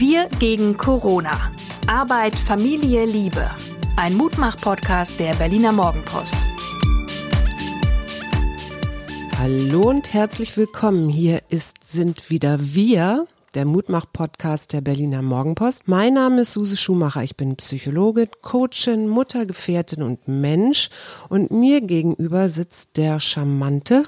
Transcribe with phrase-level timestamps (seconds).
[0.00, 1.52] Wir gegen Corona.
[1.86, 3.50] Arbeit, Familie, Liebe.
[3.96, 6.34] Ein Mutmach-Podcast der Berliner Morgenpost.
[9.38, 11.10] Hallo und herzlich willkommen.
[11.10, 15.86] Hier ist sind wieder wir, der Mutmach-Podcast der Berliner Morgenpost.
[15.86, 17.22] Mein Name ist Suse Schumacher.
[17.22, 20.88] Ich bin Psychologin, Coachin, Muttergefährtin und Mensch.
[21.28, 24.04] Und mir gegenüber sitzt der charmante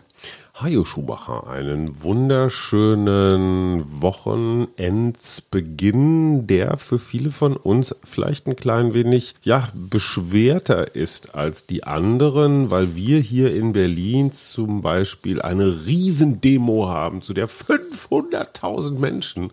[0.55, 9.71] Hajo Schumacher, einen wunderschönen Wochenendsbeginn, der für viele von uns vielleicht ein klein wenig, ja,
[9.73, 17.23] beschwerter ist als die anderen, weil wir hier in Berlin zum Beispiel eine Riesendemo haben,
[17.23, 19.53] zu der 500.000 Menschen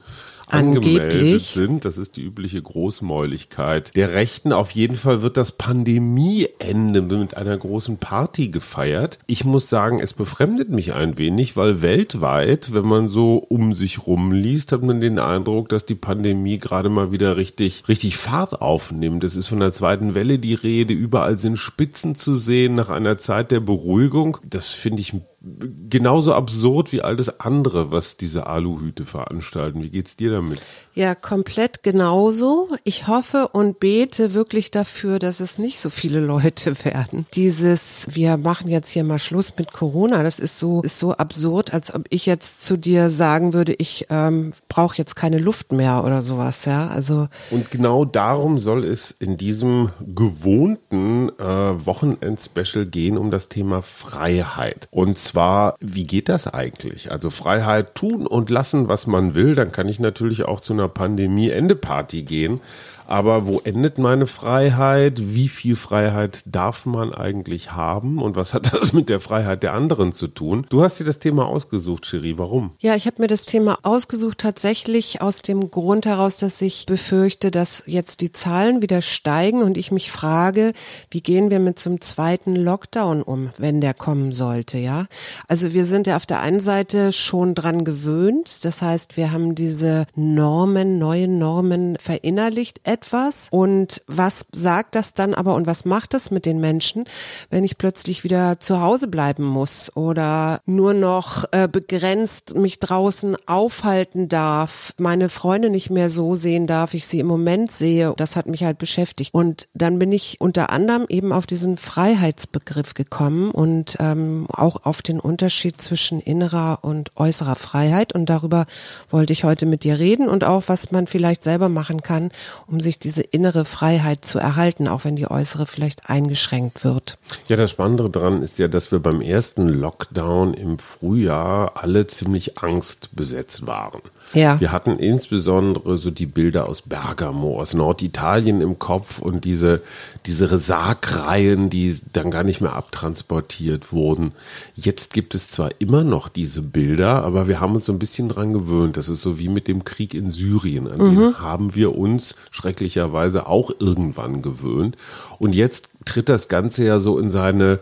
[0.49, 1.47] angemeldet Angeblich.
[1.49, 1.85] sind.
[1.85, 4.53] Das ist die übliche Großmäuligkeit der Rechten.
[4.53, 9.19] Auf jeden Fall wird das Pandemieende mit einer großen Party gefeiert.
[9.27, 14.07] Ich muss sagen, es befremdet mich ein wenig, weil weltweit, wenn man so um sich
[14.07, 19.23] rumliest, hat man den Eindruck, dass die Pandemie gerade mal wieder richtig, richtig Fahrt aufnimmt.
[19.23, 20.93] Es ist von der zweiten Welle die Rede.
[20.93, 24.37] Überall sind Spitzen zu sehen nach einer Zeit der Beruhigung.
[24.43, 29.81] Das finde ich ein genauso absurd wie all das andere, was diese Aluhüte veranstalten.
[29.81, 30.61] Wie geht's dir damit?
[30.99, 32.67] Ja, komplett genauso.
[32.83, 37.25] Ich hoffe und bete wirklich dafür, dass es nicht so viele Leute werden.
[37.35, 41.73] Dieses, wir machen jetzt hier mal Schluss mit Corona, das ist so, ist so absurd,
[41.73, 46.03] als ob ich jetzt zu dir sagen würde, ich ähm, brauche jetzt keine Luft mehr
[46.03, 46.89] oder sowas, ja.
[46.89, 53.81] Also und genau darum soll es in diesem gewohnten äh, Wochenend-Special gehen um das Thema
[53.83, 54.89] Freiheit.
[54.91, 57.09] Und zwar, wie geht das eigentlich?
[57.09, 60.88] Also Freiheit tun und lassen, was man will, dann kann ich natürlich auch zu einer
[60.89, 62.61] Pandemie-Ende-Party gehen.
[63.09, 65.33] Aber wo endet meine Freiheit?
[65.33, 68.21] Wie viel Freiheit darf man eigentlich haben?
[68.21, 70.67] Und was hat das mit der Freiheit der anderen zu tun?
[70.69, 72.37] Du hast dir das Thema ausgesucht, Cherie.
[72.37, 72.69] Warum?
[72.77, 77.49] Ja, ich habe mir das Thema ausgesucht tatsächlich aus dem Grund heraus, dass ich befürchte,
[77.49, 80.73] dass jetzt die Zahlen wieder steigen und ich mich frage,
[81.09, 85.07] wie gehen wir mit zum zweiten Lockdown um, wenn der kommen sollte, ja?
[85.47, 88.63] Also wir sind ja auf der einen Seite schon dran gewöhnt.
[88.65, 95.33] Das heißt, wir haben diese Normen, neue Normen verinnerlicht etwas und was sagt das dann
[95.33, 97.05] aber und was macht das mit den Menschen,
[97.49, 103.37] wenn ich plötzlich wieder zu Hause bleiben muss oder nur noch äh, begrenzt mich draußen
[103.45, 108.13] aufhalten darf, meine Freunde nicht mehr so sehen darf, ich sie im Moment sehe.
[108.17, 109.33] Das hat mich halt beschäftigt.
[109.33, 115.01] Und dann bin ich unter anderem eben auf diesen Freiheitsbegriff gekommen und ähm, auch auf
[115.01, 118.13] den Unterschied zwischen innerer und äußerer Freiheit.
[118.13, 118.65] Und darüber
[119.09, 122.31] wollte ich heute mit dir reden und auch, was man vielleicht selber machen kann,
[122.67, 127.17] um sich sich diese innere Freiheit zu erhalten, auch wenn die äußere vielleicht eingeschränkt wird.
[127.47, 132.57] Ja, das Spannende daran ist ja, dass wir beim ersten Lockdown im Frühjahr alle ziemlich
[132.57, 134.01] angstbesetzt waren.
[134.33, 134.59] Ja.
[134.59, 139.81] Wir hatten insbesondere so die Bilder aus Bergamo, aus Norditalien im Kopf und diese,
[140.25, 144.33] diese Sargreihen, die dann gar nicht mehr abtransportiert wurden.
[144.75, 148.29] Jetzt gibt es zwar immer noch diese Bilder, aber wir haben uns so ein bisschen
[148.29, 148.97] dran gewöhnt.
[148.97, 150.87] Das ist so wie mit dem Krieg in Syrien.
[150.87, 151.19] An mhm.
[151.19, 152.35] den haben wir uns
[152.79, 154.95] schrecklicherweise auch irgendwann gewöhnt.
[155.37, 157.79] Und jetzt tritt das Ganze ja so in seine,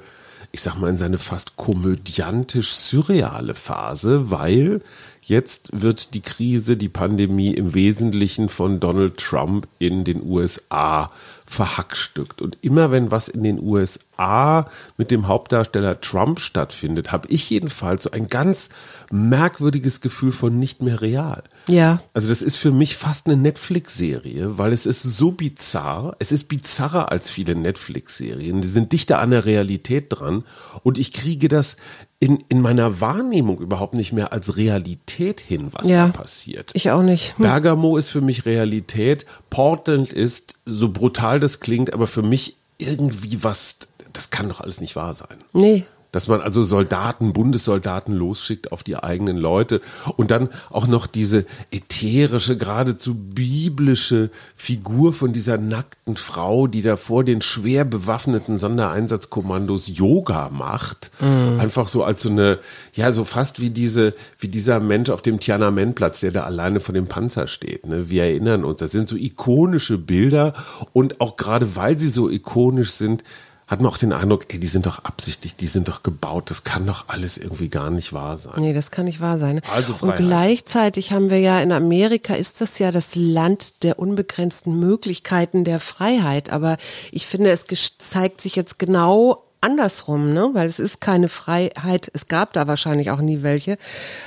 [0.52, 4.82] ich sag mal, in seine fast komödiantisch surreale Phase, weil
[5.28, 11.12] Jetzt wird die Krise, die Pandemie im Wesentlichen von Donald Trump in den USA
[11.46, 12.42] verhackstückt.
[12.42, 18.04] Und immer wenn was in den USA mit dem Hauptdarsteller Trump stattfindet, habe ich jedenfalls
[18.04, 18.70] so ein ganz
[19.12, 21.44] merkwürdiges Gefühl von nicht mehr real.
[21.68, 22.02] Ja.
[22.14, 26.16] Also das ist für mich fast eine Netflix-Serie, weil es ist so bizarr.
[26.20, 28.62] Es ist bizarrer als viele Netflix-Serien.
[28.62, 30.44] Die sind dichter an der Realität dran.
[30.84, 31.78] Und ich kriege das
[32.20, 36.72] in, in meiner Wahrnehmung überhaupt nicht mehr als Realität hin, was ja, da passiert.
[36.74, 37.38] Ich auch nicht.
[37.38, 37.44] Hm.
[37.44, 39.26] Bergamo ist für mich Realität.
[39.50, 43.76] Portland ist, so brutal das klingt, aber für mich irgendwie was,
[44.14, 45.38] das kann doch alles nicht wahr sein.
[45.54, 45.86] Nee,
[46.18, 49.82] dass man also Soldaten, Bundessoldaten losschickt auf die eigenen Leute
[50.16, 56.98] und dann auch noch diese ätherische, geradezu biblische Figur von dieser nackten Frau, die da
[56.98, 61.12] vor den schwer bewaffneten Sondereinsatzkommandos Yoga macht.
[61.20, 61.60] Mhm.
[61.60, 62.58] Einfach so als so eine,
[62.94, 66.94] ja, so fast wie diese, wie dieser Mensch auf dem Tiananmenplatz, der da alleine vor
[66.94, 67.86] dem Panzer steht.
[67.86, 68.10] Ne?
[68.10, 70.56] Wir erinnern uns, das sind so ikonische Bilder
[70.94, 73.24] und auch gerade weil sie so ikonisch sind,
[73.68, 76.64] hat man auch den Eindruck, ey, die sind doch absichtlich, die sind doch gebaut, das
[76.64, 78.54] kann doch alles irgendwie gar nicht wahr sein.
[78.58, 79.62] Nee, das kann nicht wahr sein.
[79.76, 80.20] Also Freiheit.
[80.22, 85.66] Und gleichzeitig haben wir ja in Amerika ist das ja das Land der unbegrenzten Möglichkeiten
[85.66, 86.78] der Freiheit, aber
[87.12, 87.66] ich finde, es
[87.98, 90.50] zeigt sich jetzt genau andersrum, ne?
[90.54, 93.78] Weil es ist keine Freiheit, es gab da wahrscheinlich auch nie welche,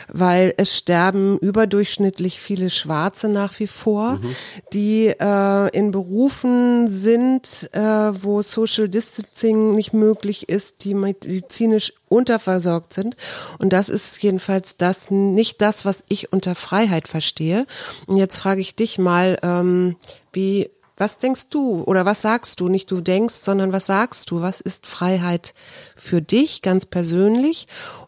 [0.09, 4.37] weil es sterben überdurchschnittlich viele Schwarze nach wie vor, mhm.
[4.73, 12.93] die äh, in Berufen sind, äh, wo Social Distancing nicht möglich ist, die medizinisch unterversorgt
[12.93, 13.17] sind.
[13.59, 17.67] Und das ist jedenfalls das nicht das, was ich unter Freiheit verstehe.
[18.07, 19.97] Und jetzt frage ich dich mal, ähm,
[20.33, 22.69] wie was denkst du oder was sagst du?
[22.69, 24.43] Nicht du denkst, sondern was sagst du?
[24.43, 25.55] Was ist Freiheit
[25.97, 27.67] für dich ganz persönlich?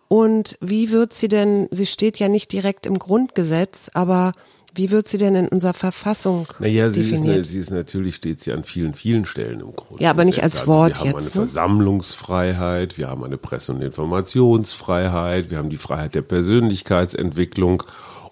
[0.08, 4.32] Und wie wird sie denn, sie steht ja nicht direkt im Grundgesetz, aber
[4.74, 7.38] wie wird sie denn in unserer Verfassung naja, sie definiert?
[7.38, 10.02] Ist, sie ist natürlich, steht sie an vielen, vielen Stellen im Grunde.
[10.02, 11.12] Ja, aber nicht als also Wort wir jetzt.
[11.12, 11.30] Wir haben eine ne?
[11.30, 17.84] Versammlungsfreiheit, wir haben eine Presse- und Informationsfreiheit, wir haben die Freiheit der Persönlichkeitsentwicklung.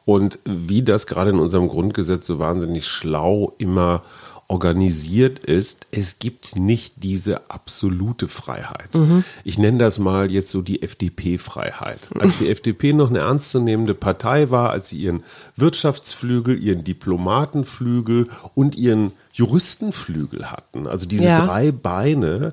[0.05, 4.03] Und wie das gerade in unserem Grundgesetz so wahnsinnig schlau immer
[4.51, 8.93] organisiert ist, es gibt nicht diese absolute Freiheit.
[8.95, 9.23] Mhm.
[9.45, 12.01] Ich nenne das mal jetzt so die FDP-Freiheit.
[12.19, 15.23] Als die FDP noch eine ernstzunehmende Partei war, als sie ihren
[15.55, 18.27] Wirtschaftsflügel, ihren Diplomatenflügel
[18.57, 21.47] und ihren Juristenflügel hatten, also diese ja.
[21.47, 22.53] drei Beine,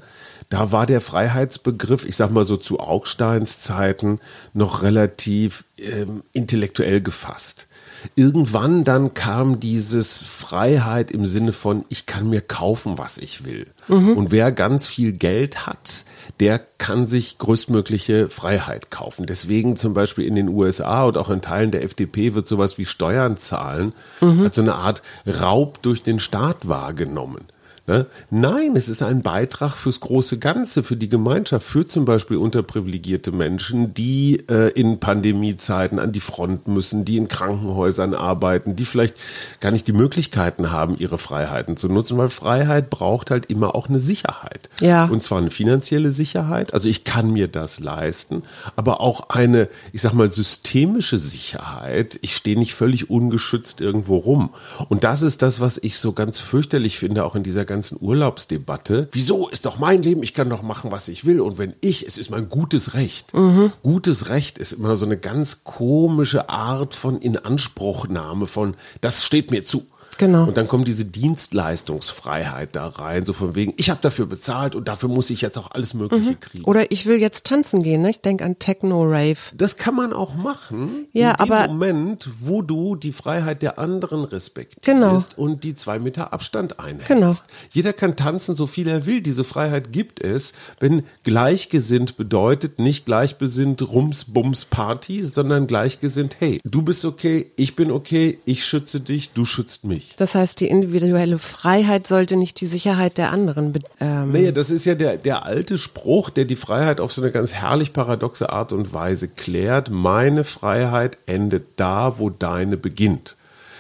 [0.50, 4.19] da war der Freiheitsbegriff, ich sag mal so zu Augsteins Zeiten,
[4.53, 7.67] noch relativ ähm, intellektuell gefasst
[8.15, 13.67] irgendwann dann kam dieses Freiheit im Sinne von, ich kann mir kaufen, was ich will.
[13.88, 14.17] Mhm.
[14.17, 16.05] Und wer ganz viel Geld hat,
[16.39, 19.25] der kann sich größtmögliche Freiheit kaufen.
[19.25, 22.85] Deswegen zum Beispiel in den USA und auch in Teilen der FDP wird sowas wie
[22.85, 24.43] Steuern zahlen mhm.
[24.43, 27.45] als so eine Art Raub durch den Staat wahrgenommen.
[27.88, 28.06] Ne?
[28.30, 33.31] Nein, es ist ein Beitrag fürs große Ganze, für die Gemeinschaft, für zum Beispiel unterprivilegierte
[33.31, 39.16] Menschen, die äh, in Pandemiezeiten an die Front müssen, die in Krankenhäusern arbeiten, die vielleicht
[39.62, 43.88] gar nicht die Möglichkeiten haben, ihre Freiheiten zu nutzen, weil Freiheit braucht halt immer auch
[43.88, 44.69] eine Sicherheit.
[44.81, 45.06] Ja.
[45.06, 48.44] Und zwar eine finanzielle Sicherheit, also ich kann mir das leisten,
[48.75, 52.19] aber auch eine, ich sag mal, systemische Sicherheit.
[52.22, 54.50] Ich stehe nicht völlig ungeschützt irgendwo rum.
[54.89, 57.97] Und das ist das, was ich so ganz fürchterlich finde, auch in dieser ganzen ganzen
[58.01, 59.07] Urlaubsdebatte.
[59.12, 61.39] Wieso ist doch mein Leben, ich kann doch machen, was ich will.
[61.39, 63.33] Und wenn ich, es ist mein gutes Recht.
[63.35, 63.71] Mhm.
[63.83, 69.63] Gutes Recht ist immer so eine ganz komische Art von Inanspruchnahme von, das steht mir
[69.63, 69.85] zu.
[70.17, 70.45] Genau.
[70.45, 74.87] Und dann kommt diese Dienstleistungsfreiheit da rein, so von wegen, ich habe dafür bezahlt und
[74.87, 76.39] dafür muss ich jetzt auch alles Mögliche mhm.
[76.39, 76.65] kriegen.
[76.65, 78.09] Oder ich will jetzt tanzen gehen, ne?
[78.09, 79.37] Ich denke an Techno-Rave.
[79.55, 81.07] Das kann man auch machen.
[81.13, 81.65] Ja, in aber.
[81.65, 85.21] Im Moment, wo du die Freiheit der anderen respektierst genau.
[85.35, 87.07] und die zwei Meter Abstand einhältst.
[87.07, 87.35] Genau.
[87.71, 89.21] Jeder kann tanzen, so viel er will.
[89.21, 96.59] Diese Freiheit gibt es, wenn gleichgesinnt bedeutet, nicht gleichbesinnt Rums, Bums, Party, sondern gleichgesinnt, hey,
[96.63, 100.19] du bist okay, ich bin okay, ich schütze dich, du schützt mich nicht.
[100.21, 103.74] Das heißt, die individuelle Freiheit sollte nicht die Sicherheit der anderen.
[104.00, 107.31] Ähm nee, das ist ja der, der alte Spruch, der die Freiheit auf so eine
[107.31, 109.89] ganz herrlich paradoxe Art und Weise klärt.
[109.89, 113.36] Meine Freiheit endet da, wo deine beginnt.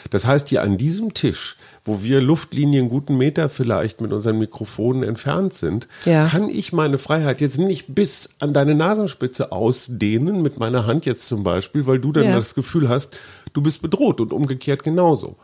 [0.09, 5.03] Das heißt, hier an diesem Tisch, wo wir Luftlinien guten Meter vielleicht mit unseren Mikrofonen
[5.03, 6.27] entfernt sind, ja.
[6.27, 11.27] kann ich meine Freiheit jetzt nicht bis an deine Nasenspitze ausdehnen, mit meiner Hand jetzt
[11.27, 12.37] zum Beispiel, weil du dann ja.
[12.37, 13.17] das Gefühl hast,
[13.51, 15.35] du bist bedroht und umgekehrt genauso.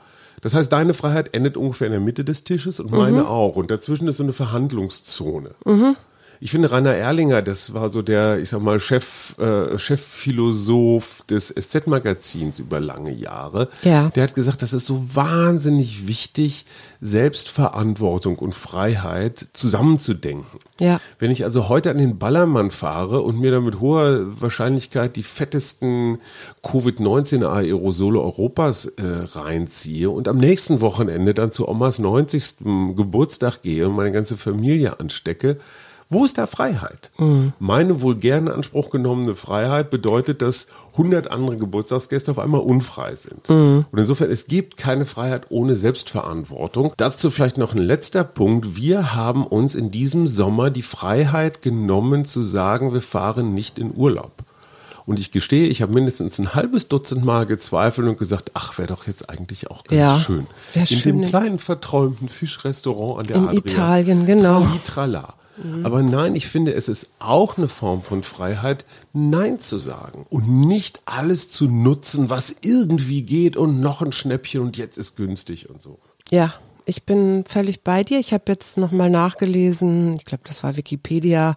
[0.43, 3.27] Das heißt, deine Freiheit endet ungefähr in der Mitte des Tisches und meine mhm.
[3.27, 3.55] auch.
[3.55, 5.51] Und dazwischen ist so eine Verhandlungszone.
[5.63, 5.95] Mhm.
[6.43, 11.47] Ich finde Rainer Erlinger, das war so der, ich sag mal, Chef, äh, Chefphilosoph des
[11.47, 13.69] SZ-Magazins über lange Jahre.
[13.81, 14.09] Ja.
[14.09, 16.65] Der hat gesagt, das ist so wahnsinnig wichtig,
[16.99, 20.59] Selbstverantwortung und Freiheit zusammenzudenken.
[20.81, 20.99] Ja.
[21.17, 25.23] Wenn ich also heute an den Ballermann fahre und mir dann mit hoher Wahrscheinlichkeit die
[25.23, 26.19] fettesten
[26.61, 32.57] Covid-19-Aerosole Europas äh, reinziehe und am nächsten Wochenende dann zu Omas 90.
[32.97, 35.57] Geburtstag gehe und meine ganze Familie anstecke,
[36.13, 37.11] wo ist da Freiheit?
[37.17, 37.53] Mhm.
[37.59, 43.15] Meine wohl gerne in Anspruch genommene Freiheit bedeutet, dass 100 andere Geburtstagsgäste auf einmal unfrei
[43.15, 43.49] sind.
[43.49, 43.85] Mhm.
[43.91, 46.93] Und insofern, es gibt keine Freiheit ohne Selbstverantwortung.
[46.97, 48.75] Dazu vielleicht noch ein letzter Punkt.
[48.75, 53.93] Wir haben uns in diesem Sommer die Freiheit genommen zu sagen, wir fahren nicht in
[53.95, 54.31] Urlaub.
[55.05, 58.87] Und ich gestehe, ich habe mindestens ein halbes Dutzend Mal gezweifelt und gesagt, ach, wäre
[58.87, 60.47] doch jetzt eigentlich auch ganz ja, schön.
[60.73, 63.59] In schön dem kleinen verträumten Fischrestaurant an der in Adria.
[63.59, 64.65] Italien, genau.
[64.85, 65.33] Trala.
[65.57, 65.85] Mhm.
[65.85, 70.47] Aber nein, ich finde, es ist auch eine Form von Freiheit, Nein zu sagen und
[70.47, 75.69] nicht alles zu nutzen, was irgendwie geht und noch ein Schnäppchen und jetzt ist günstig
[75.69, 75.99] und so.
[76.31, 76.53] Ja,
[76.85, 78.19] ich bin völlig bei dir.
[78.19, 81.55] Ich habe jetzt nochmal nachgelesen, ich glaube, das war Wikipedia,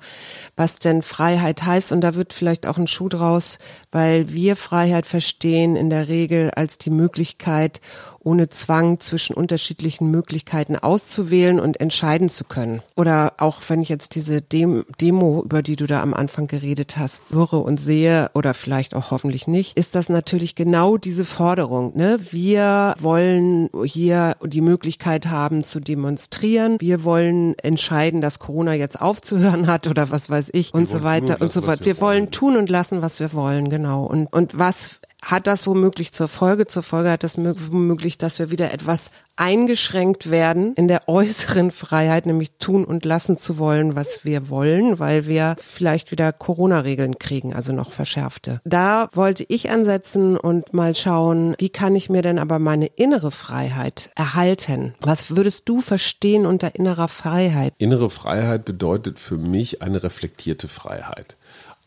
[0.54, 1.92] was denn Freiheit heißt.
[1.92, 3.58] Und da wird vielleicht auch ein Schuh draus,
[3.90, 7.80] weil wir Freiheit verstehen in der Regel als die Möglichkeit,
[8.26, 12.82] ohne Zwang zwischen unterschiedlichen Möglichkeiten auszuwählen und entscheiden zu können.
[12.96, 16.96] Oder auch wenn ich jetzt diese Dem Demo, über die du da am Anfang geredet
[16.96, 21.96] hast, höre und sehe oder vielleicht auch hoffentlich nicht, ist das natürlich genau diese Forderung.
[21.96, 22.18] Ne?
[22.32, 26.78] Wir wollen hier die Möglichkeit haben zu demonstrieren.
[26.80, 31.40] Wir wollen entscheiden, dass Corona jetzt aufzuhören hat oder was weiß ich und so weiter
[31.40, 31.84] und so fort.
[31.84, 34.04] Wir wollen tun und lassen, was wir wollen, genau.
[34.04, 36.68] Und, und was hat das womöglich zur Folge?
[36.68, 42.26] Zur Folge hat das womöglich, dass wir wieder etwas eingeschränkt werden in der äußeren Freiheit,
[42.26, 47.54] nämlich tun und lassen zu wollen, was wir wollen, weil wir vielleicht wieder Corona-Regeln kriegen,
[47.54, 48.60] also noch verschärfte.
[48.64, 53.32] Da wollte ich ansetzen und mal schauen, wie kann ich mir denn aber meine innere
[53.32, 54.94] Freiheit erhalten?
[55.00, 57.74] Was würdest du verstehen unter innerer Freiheit?
[57.78, 61.36] Innere Freiheit bedeutet für mich eine reflektierte Freiheit.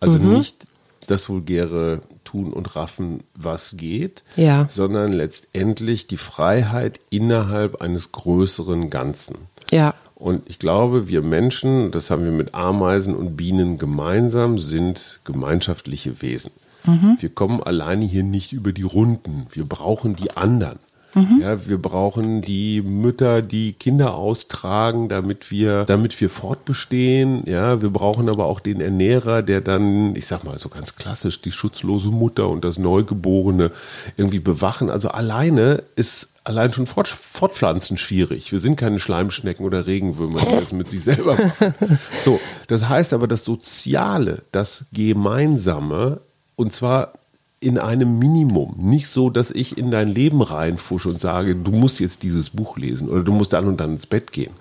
[0.01, 0.34] Also mhm.
[0.34, 0.67] nicht
[1.10, 4.68] das vulgäre Tun und Raffen, was geht, ja.
[4.70, 9.36] sondern letztendlich die Freiheit innerhalb eines größeren Ganzen.
[9.72, 9.96] Ja.
[10.16, 16.22] Und ich glaube, wir Menschen, das haben wir mit Ameisen und Bienen gemeinsam, sind gemeinschaftliche
[16.22, 16.51] Wesen.
[16.86, 17.18] Mhm.
[17.20, 19.48] Wir kommen alleine hier nicht über die Runden.
[19.51, 20.80] Wir brauchen die anderen.
[21.13, 21.39] Mhm.
[21.42, 27.44] Ja, wir brauchen die Mütter, die Kinder austragen, damit wir, damit wir fortbestehen.
[27.46, 31.42] Ja, wir brauchen aber auch den Ernährer, der dann, ich sag mal so ganz klassisch,
[31.42, 33.72] die schutzlose Mutter und das Neugeborene
[34.18, 34.89] irgendwie bewachen.
[34.89, 38.51] Also alleine ist allein schon Fort, Fortpflanzen schwierig.
[38.51, 41.75] Wir sind keine Schleimschnecken oder Regenwürmer, die das mit sich selber machen.
[42.24, 46.22] So, das heißt aber, das Soziale, das Gemeinsame,
[46.56, 47.13] und zwar
[47.60, 48.75] in einem Minimum.
[48.78, 52.78] Nicht so, dass ich in dein Leben reinfusche und sage, du musst jetzt dieses Buch
[52.78, 54.51] lesen oder du musst dann und dann ins Bett gehen.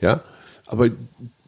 [0.00, 0.20] Ja,
[0.66, 0.90] aber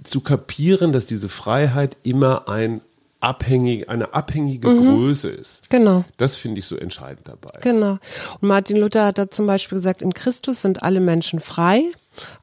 [0.05, 2.81] zu kapieren, dass diese Freiheit immer ein
[3.21, 4.97] abhängig, eine abhängige mhm.
[4.97, 5.71] Größe ist.
[5.71, 6.05] Genau.
[6.17, 7.59] Das finde ich so entscheidend dabei.
[7.61, 7.99] Genau.
[8.41, 11.85] Und Martin Luther hat da zum Beispiel gesagt, in Christus sind alle Menschen frei.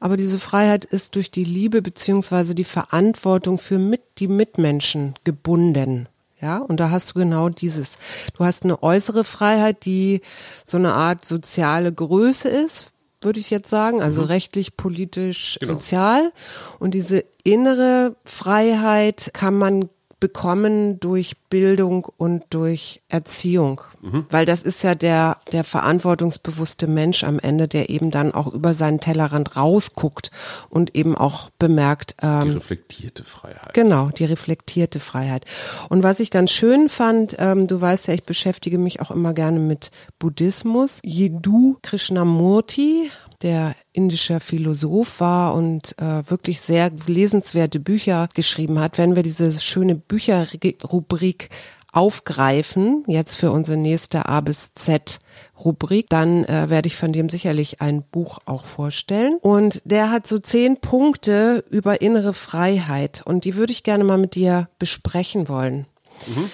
[0.00, 6.08] Aber diese Freiheit ist durch die Liebe beziehungsweise die Verantwortung für mit, die Mitmenschen gebunden.
[6.40, 7.96] Ja, und da hast du genau dieses.
[8.36, 10.20] Du hast eine äußere Freiheit, die
[10.64, 12.88] so eine Art soziale Größe ist,
[13.22, 14.28] würde ich jetzt sagen, also mhm.
[14.28, 15.74] rechtlich, politisch, genau.
[15.74, 16.32] sozial.
[16.78, 19.88] Und diese innere Freiheit kann man
[20.20, 23.80] bekommen durch Bildung und durch Erziehung.
[24.02, 24.26] Mhm.
[24.30, 28.74] Weil das ist ja der, der verantwortungsbewusste Mensch am Ende, der eben dann auch über
[28.74, 30.30] seinen Tellerrand rausguckt
[30.68, 32.16] und eben auch bemerkt.
[32.22, 33.74] Ähm, die reflektierte Freiheit.
[33.74, 35.44] Genau, die reflektierte Freiheit.
[35.88, 39.32] Und was ich ganz schön fand, ähm, du weißt ja, ich beschäftige mich auch immer
[39.32, 41.00] gerne mit Buddhismus.
[41.02, 43.10] Jiddu Krishnamurti
[43.42, 48.98] der indischer Philosoph war und äh, wirklich sehr lesenswerte Bücher geschrieben hat.
[48.98, 51.35] Wenn wir diese schöne Bücherrubrik
[51.92, 55.18] aufgreifen, jetzt für unsere nächste A bis Z
[55.58, 59.38] Rubrik, dann äh, werde ich von dem sicherlich ein Buch auch vorstellen.
[59.40, 64.18] Und der hat so zehn Punkte über innere Freiheit und die würde ich gerne mal
[64.18, 65.86] mit dir besprechen wollen.
[66.26, 66.50] Mhm.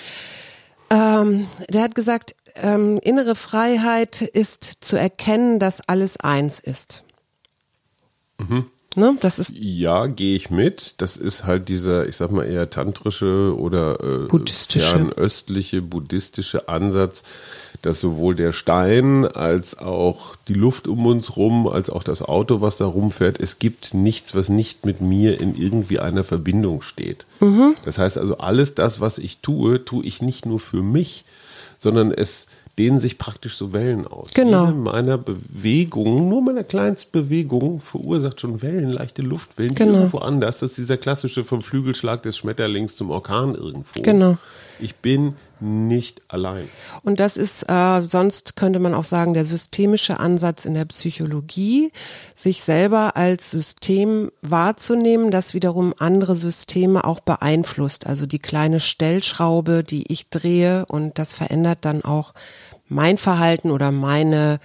[0.90, 7.02] Ähm, der hat gesagt, ähm, innere Freiheit ist zu erkennen, dass alles eins ist.
[8.38, 8.70] Mhm.
[8.96, 9.16] Ne?
[9.20, 10.94] Das ist ja, gehe ich mit.
[10.99, 14.90] Das ist halt dieser, ich sag mal eher tantrische oder äh, buddhistische.
[14.90, 17.22] fernöstliche buddhistische Ansatz,
[17.80, 22.61] dass sowohl der Stein als auch die Luft um uns rum, als auch das Auto,
[22.61, 27.26] was da rumfährt, es gibt nichts, was nicht mit mir in irgendwie einer Verbindung steht.
[27.40, 27.75] Mhm.
[27.84, 31.25] Das heißt also, alles das, was ich tue, tue ich nicht nur für mich,
[31.78, 32.46] sondern es
[32.79, 34.33] dehnen sich praktisch so Wellen aus.
[34.33, 34.67] Genau.
[34.67, 39.99] Jede meiner Bewegungen, nur meiner Kleinstbewegung, verursacht schon Wellen, leichte Luftwellen, genau.
[39.99, 40.61] irgendwo anders.
[40.61, 44.00] Das ist dieser klassische vom Flügelschlag des Schmetterlings zum Orkan irgendwo.
[44.02, 44.38] Genau.
[44.81, 46.69] Ich bin nicht allein.
[47.02, 51.92] Und das ist, äh, sonst könnte man auch sagen, der systemische Ansatz in der Psychologie,
[52.35, 58.07] sich selber als System wahrzunehmen, das wiederum andere Systeme auch beeinflusst.
[58.07, 62.35] Also die kleine Stellschraube, die ich drehe und das verändert dann auch
[62.88, 64.61] mein Verhalten oder meine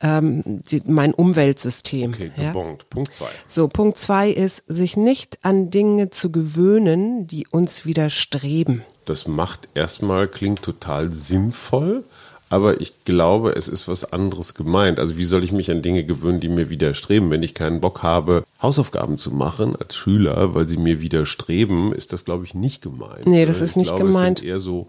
[0.00, 2.12] ähm, die, mein Umweltsystem.
[2.12, 2.52] Okay, ja?
[2.52, 2.90] Punkt.
[2.90, 3.28] Punkt zwei.
[3.46, 8.82] So, Punkt zwei ist, sich nicht an Dinge zu gewöhnen, die uns widerstreben.
[9.08, 12.04] Das macht erstmal, klingt total sinnvoll,
[12.50, 14.98] aber ich glaube, es ist was anderes gemeint.
[14.98, 17.30] Also wie soll ich mich an Dinge gewöhnen, die mir widerstreben?
[17.30, 22.12] Wenn ich keinen Bock habe, Hausaufgaben zu machen als Schüler, weil sie mir widerstreben, ist
[22.12, 23.26] das, glaube ich, nicht gemeint.
[23.26, 24.38] Nee, das ist ich nicht glaube, gemeint.
[24.38, 24.88] Es sind eher so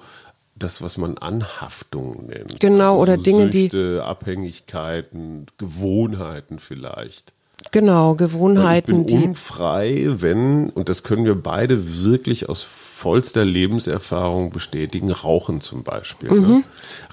[0.56, 2.60] das, was man Anhaftung nennt.
[2.60, 4.02] Genau, also oder Dinge, Süchte, die.
[4.02, 7.32] Abhängigkeiten, Gewohnheiten vielleicht.
[7.72, 9.02] Genau, Gewohnheiten.
[9.02, 12.68] Ich bin unfrei, wenn, und das können wir beide wirklich aus
[13.00, 16.30] vollster Lebenserfahrung bestätigen, Rauchen zum Beispiel.
[16.32, 16.36] Ne?
[16.36, 16.48] Mhm.
[16.48, 16.64] Ne?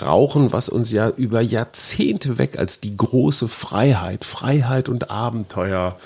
[0.02, 5.97] Rauchen, was uns ja über Jahrzehnte weg als die große Freiheit, Freiheit und Abenteuer,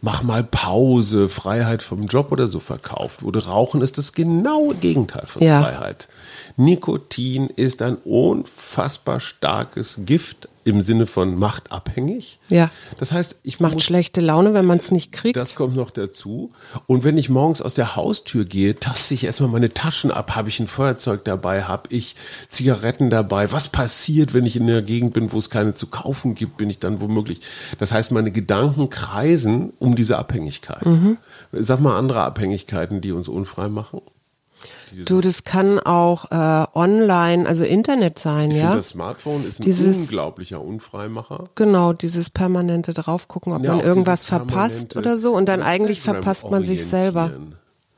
[0.00, 3.46] mach mal Pause, Freiheit vom Job oder so verkauft wurde.
[3.46, 5.62] Rauchen ist das genaue Gegenteil von ja.
[5.62, 6.08] Freiheit.
[6.56, 12.38] Nikotin ist ein unfassbar starkes Gift im Sinne von macht abhängig.
[12.48, 12.70] Ja.
[12.98, 15.36] Das heißt, ich macht schlechte Laune, wenn man es nicht kriegt.
[15.36, 16.52] Das kommt noch dazu.
[16.86, 20.34] Und wenn ich morgens aus der Haustür gehe, taste ich erstmal meine Taschen ab.
[20.34, 21.64] Habe ich ein Feuerzeug dabei?
[21.64, 22.16] Habe ich
[22.48, 23.52] Zigaretten dabei?
[23.52, 26.56] Was passiert, wenn ich in der Gegend bin, wo es keine zu kaufen gibt?
[26.56, 27.40] Bin ich dann womöglich?
[27.78, 30.86] Das heißt, meine Gedanken kreisen um diese Abhängigkeit.
[30.86, 31.18] Mhm.
[31.52, 34.00] Sag mal andere Abhängigkeiten, die uns unfrei machen.
[35.04, 38.62] Du, das kann auch äh, online, also Internet sein, ich ja.
[38.62, 41.44] Finde, das Smartphone ist ein dieses, unglaublicher Unfreimacher.
[41.54, 46.50] Genau, dieses permanente draufgucken, ob ja, man irgendwas verpasst oder so und dann eigentlich verpasst
[46.50, 47.30] man sich selber.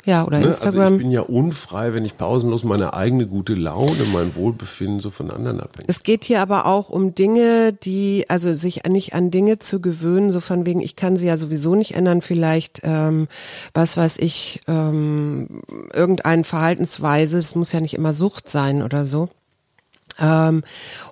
[0.06, 0.46] Ja, oder ne?
[0.46, 0.82] Instagram.
[0.82, 5.10] Also ich bin ja unfrei, wenn ich pausenlos meine eigene gute Laune, mein Wohlbefinden so
[5.10, 5.88] von anderen abhänge.
[5.88, 10.30] Es geht hier aber auch um Dinge, die, also sich nicht an Dinge zu gewöhnen,
[10.30, 13.26] so von wegen, ich kann sie ja sowieso nicht ändern, vielleicht, ähm,
[13.74, 19.28] was weiß ich, ähm, irgendeine Verhaltensweise, es muss ja nicht immer Sucht sein oder so
[20.18, 20.64] ähm,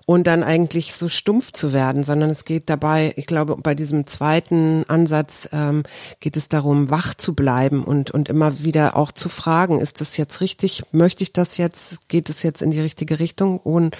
[0.06, 4.06] und dann eigentlich so stumpf zu werden, sondern es geht dabei, ich glaube, bei diesem
[4.06, 5.82] zweiten Ansatz ähm,
[6.20, 10.16] geht es darum, wach zu bleiben und, und immer wieder auch zu fragen, ist das
[10.16, 13.96] jetzt richtig, möchte ich das jetzt, geht es jetzt in die richtige Richtung und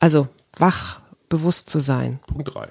[0.00, 2.20] also wach, bewusst zu sein.
[2.26, 2.68] Punkt drei.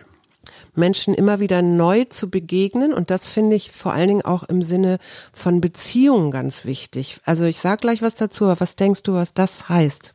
[0.76, 4.62] Menschen immer wieder neu zu begegnen und das finde ich vor allen Dingen auch im
[4.62, 4.98] Sinne
[5.32, 7.18] von Beziehungen ganz wichtig.
[7.26, 10.14] Also ich sag gleich was dazu, aber was denkst du, was das heißt?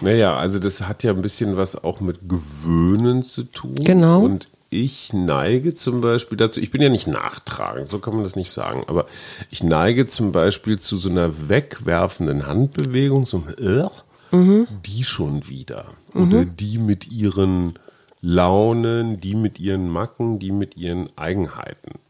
[0.00, 3.76] Naja, also das hat ja ein bisschen was auch mit Gewöhnen zu tun.
[3.76, 4.22] Genau.
[4.22, 8.34] Und ich neige zum Beispiel dazu, ich bin ja nicht nachtragend, so kann man das
[8.34, 9.06] nicht sagen, aber
[9.50, 13.88] ich neige zum Beispiel zu so einer wegwerfenden Handbewegung, so ein
[14.32, 14.66] mhm.
[14.84, 15.86] die schon wieder.
[16.12, 16.22] Mhm.
[16.22, 17.78] Oder die mit ihren
[18.20, 22.00] Launen, die mit ihren Macken, die mit ihren Eigenheiten.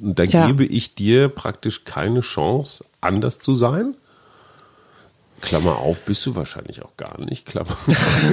[0.00, 0.46] Und da ja.
[0.46, 3.94] gebe ich dir praktisch keine Chance, anders zu sein.
[5.40, 7.76] Klammer auf, bist du wahrscheinlich auch gar nicht, Klammer.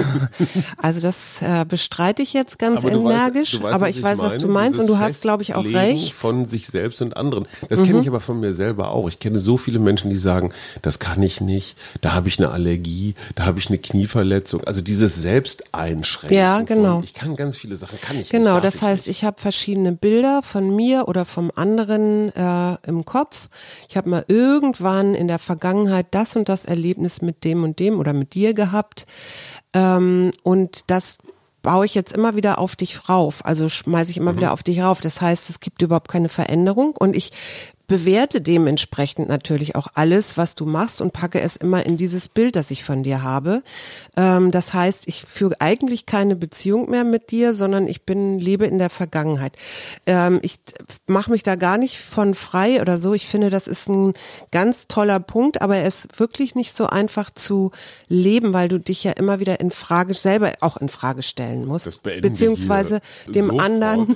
[0.77, 4.20] also das äh, bestreite ich jetzt ganz aber energisch, weißt, weißt, aber ich, ich weiß,
[4.20, 6.14] meine, was du meinst und du hast, glaube ich, auch recht.
[6.14, 7.48] Von sich selbst und anderen.
[7.70, 7.85] Das mhm.
[7.85, 9.09] kenne ich aber von mir selber auch.
[9.09, 12.51] Ich kenne so viele Menschen, die sagen, das kann ich nicht, da habe ich eine
[12.51, 14.64] Allergie, da habe ich eine Knieverletzung.
[14.64, 16.37] Also dieses Selbsteinschränken.
[16.37, 16.96] Ja, genau.
[16.96, 18.64] Von, ich kann ganz viele Sachen, kann ich genau, nicht.
[18.64, 19.18] Das heißt, nicht.
[19.18, 23.50] ich habe verschiedene Bilder von mir oder vom anderen äh, im Kopf.
[23.90, 27.80] Ich habe mal irgendwann in der Vergangenheit das und das erlebt Erlebnis mit dem und
[27.80, 29.08] dem oder mit dir gehabt.
[29.74, 31.18] Ähm, und das
[31.62, 33.46] baue ich jetzt immer wieder auf dich rauf.
[33.46, 34.38] Also schmeiße ich immer mhm.
[34.38, 35.00] wieder auf dich rauf.
[35.00, 37.32] Das heißt, es gibt überhaupt keine Veränderung und ich
[37.92, 42.56] bewerte dementsprechend natürlich auch alles, was du machst und packe es immer in dieses Bild,
[42.56, 43.64] das ich von dir habe.
[44.16, 48.66] Ähm, das heißt, ich führe eigentlich keine Beziehung mehr mit dir, sondern ich bin, lebe
[48.66, 49.58] in der Vergangenheit.
[50.06, 50.60] Ähm, ich
[51.06, 53.14] mache mich da gar nicht von frei oder so.
[53.14, 54.14] Ich finde, das ist ein
[54.54, 57.72] ganz toller Punkt, aber er ist wirklich nicht so einfach zu
[58.08, 62.01] leben, weil du dich ja immer wieder in Frage, selber auch in Frage stellen musst.
[62.04, 64.16] Beziehungsweise dem anderen,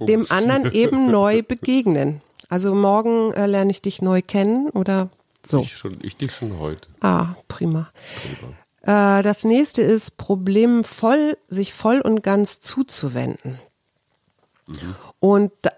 [0.00, 2.22] dem anderen eben neu begegnen.
[2.48, 5.10] Also morgen äh, lerne ich dich neu kennen oder
[5.44, 5.60] so?
[5.60, 6.88] Ich, schon, ich dich schon heute.
[7.00, 7.90] Ah, prima.
[8.22, 9.18] prima.
[9.18, 13.58] Äh, das nächste ist, Problemen voll, sich voll und ganz zuzuwenden.
[14.66, 14.94] Mhm.
[15.20, 15.70] Und da,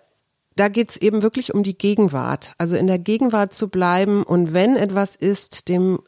[0.56, 2.54] da geht es eben wirklich um die Gegenwart.
[2.58, 6.00] Also in der Gegenwart zu bleiben und wenn etwas ist, dem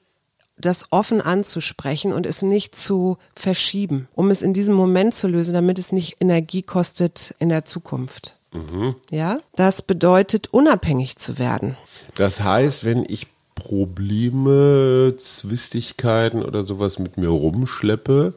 [0.60, 5.54] das offen anzusprechen und es nicht zu verschieben, um es in diesem Moment zu lösen,
[5.54, 8.37] damit es nicht Energie kostet in der Zukunft.
[8.52, 8.94] Mhm.
[9.10, 11.76] Ja, das bedeutet unabhängig zu werden.
[12.14, 18.34] Das heißt, wenn ich Probleme, Zwistigkeiten oder sowas mit mir rumschleppe,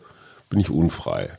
[0.49, 1.29] bin ich unfrei.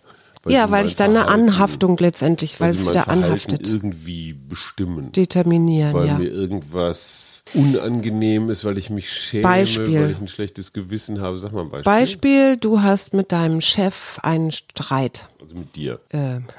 [0.43, 3.69] Weil ja, weil ich dann eine Anhaftung letztendlich, weil, weil es wieder anhaftet.
[3.69, 5.13] irgendwie bestimmen.
[5.13, 6.19] Determinieren, weil ja.
[6.19, 10.01] mir irgendwas unangenehm ist, weil ich mich schäme, Beispiel.
[10.01, 11.39] weil ich ein schlechtes Gewissen habe.
[11.39, 11.93] Sag mal ein Beispiel.
[11.93, 15.29] Beispiel, du hast mit deinem Chef einen Streit.
[15.41, 16.01] Also mit dir.
[16.13, 16.45] Ähm.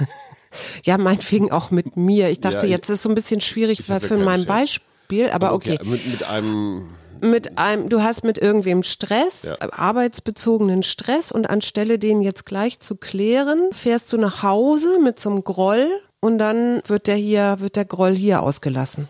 [0.84, 2.30] Ja, meinetwegen auch mit mir.
[2.30, 5.32] Ich dachte, ja, ich, jetzt ist es so ein bisschen schwierig weil für mein Beispiel,
[5.32, 5.80] aber okay.
[5.82, 5.90] okay.
[5.90, 6.90] Mit, mit einem
[7.24, 9.56] mit einem, du hast mit irgendwem Stress, ja.
[9.72, 15.30] arbeitsbezogenen Stress und anstelle den jetzt gleich zu klären, fährst du nach Hause mit so
[15.30, 15.88] einem Groll
[16.20, 19.08] und dann wird der hier, wird der Groll hier ausgelassen.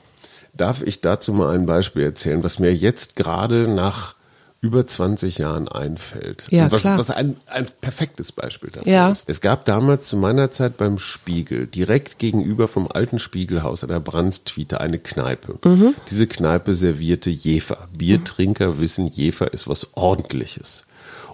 [0.53, 4.15] Darf ich dazu mal ein Beispiel erzählen, was mir jetzt gerade nach
[4.63, 6.45] über 20 Jahren einfällt.
[6.49, 6.97] Ja, was, klar.
[6.97, 9.11] was ein, ein perfektes Beispiel dafür ja.
[9.11, 9.25] ist.
[9.27, 13.99] Es gab damals zu meiner Zeit beim Spiegel, direkt gegenüber vom alten Spiegelhaus an der
[13.99, 15.59] Brandstwiete, eine Kneipe.
[15.67, 15.95] Mhm.
[16.09, 17.89] Diese Kneipe servierte Jefer.
[17.91, 20.85] Biertrinker wissen, Jefer ist was Ordentliches.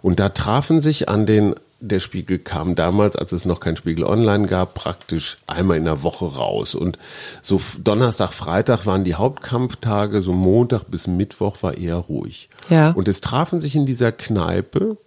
[0.01, 4.03] Und da trafen sich an den der Spiegel kam damals, als es noch kein Spiegel
[4.03, 6.75] Online gab, praktisch einmal in der Woche raus.
[6.75, 6.97] Und
[7.41, 12.49] so Donnerstag, Freitag waren die Hauptkampftage, so Montag bis Mittwoch war eher ruhig.
[12.69, 12.91] Ja.
[12.91, 14.97] Und es trafen sich in dieser Kneipe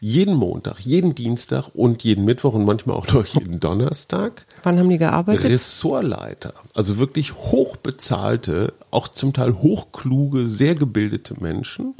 [0.00, 4.44] jeden Montag, jeden Dienstag und jeden Mittwoch und manchmal auch noch jeden Donnerstag.
[4.64, 5.44] Wann haben die gearbeitet?
[5.44, 11.94] Ressortleiter, also wirklich hochbezahlte, auch zum Teil hochkluge, sehr gebildete Menschen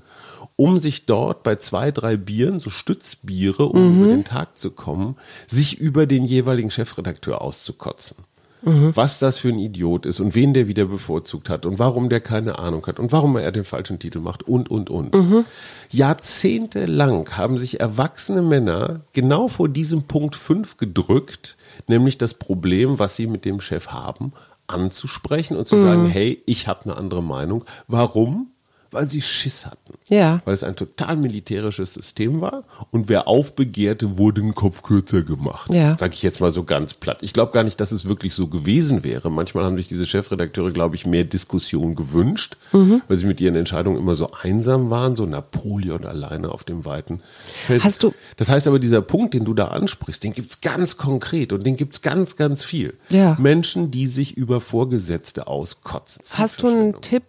[0.56, 3.98] um sich dort bei zwei, drei Bieren, so Stützbiere, um mhm.
[3.98, 8.16] über den Tag zu kommen, sich über den jeweiligen Chefredakteur auszukotzen.
[8.64, 8.94] Mhm.
[8.94, 12.20] Was das für ein Idiot ist und wen der wieder bevorzugt hat und warum der
[12.20, 15.14] keine Ahnung hat und warum er den falschen Titel macht und, und, und.
[15.14, 15.44] Mhm.
[15.90, 21.56] Jahrzehntelang haben sich erwachsene Männer genau vor diesem Punkt 5 gedrückt,
[21.88, 24.32] nämlich das Problem, was sie mit dem Chef haben,
[24.68, 25.82] anzusprechen und zu mhm.
[25.82, 27.64] sagen, hey, ich habe eine andere Meinung.
[27.88, 28.51] Warum?
[28.92, 29.94] Weil sie Schiss hatten.
[30.08, 30.40] Ja.
[30.44, 35.72] Weil es ein total militärisches System war und wer aufbegehrte, wurde den Kopf kürzer gemacht.
[35.72, 35.96] Ja.
[35.98, 37.18] Sag ich jetzt mal so ganz platt.
[37.22, 39.30] Ich glaube gar nicht, dass es wirklich so gewesen wäre.
[39.30, 43.02] Manchmal haben sich diese Chefredakteure, glaube ich, mehr Diskussion gewünscht, mhm.
[43.08, 47.20] weil sie mit ihren Entscheidungen immer so einsam waren, so Napoleon alleine auf dem weiten
[47.66, 47.84] Feld.
[47.84, 51.52] Hast du das heißt aber, dieser Punkt, den du da ansprichst, den gibt's ganz konkret
[51.52, 52.94] und den gibt's ganz, ganz viel.
[53.08, 53.36] Ja.
[53.38, 56.22] Menschen, die sich über Vorgesetzte auskotzen.
[56.34, 57.24] Hast du einen Tipp,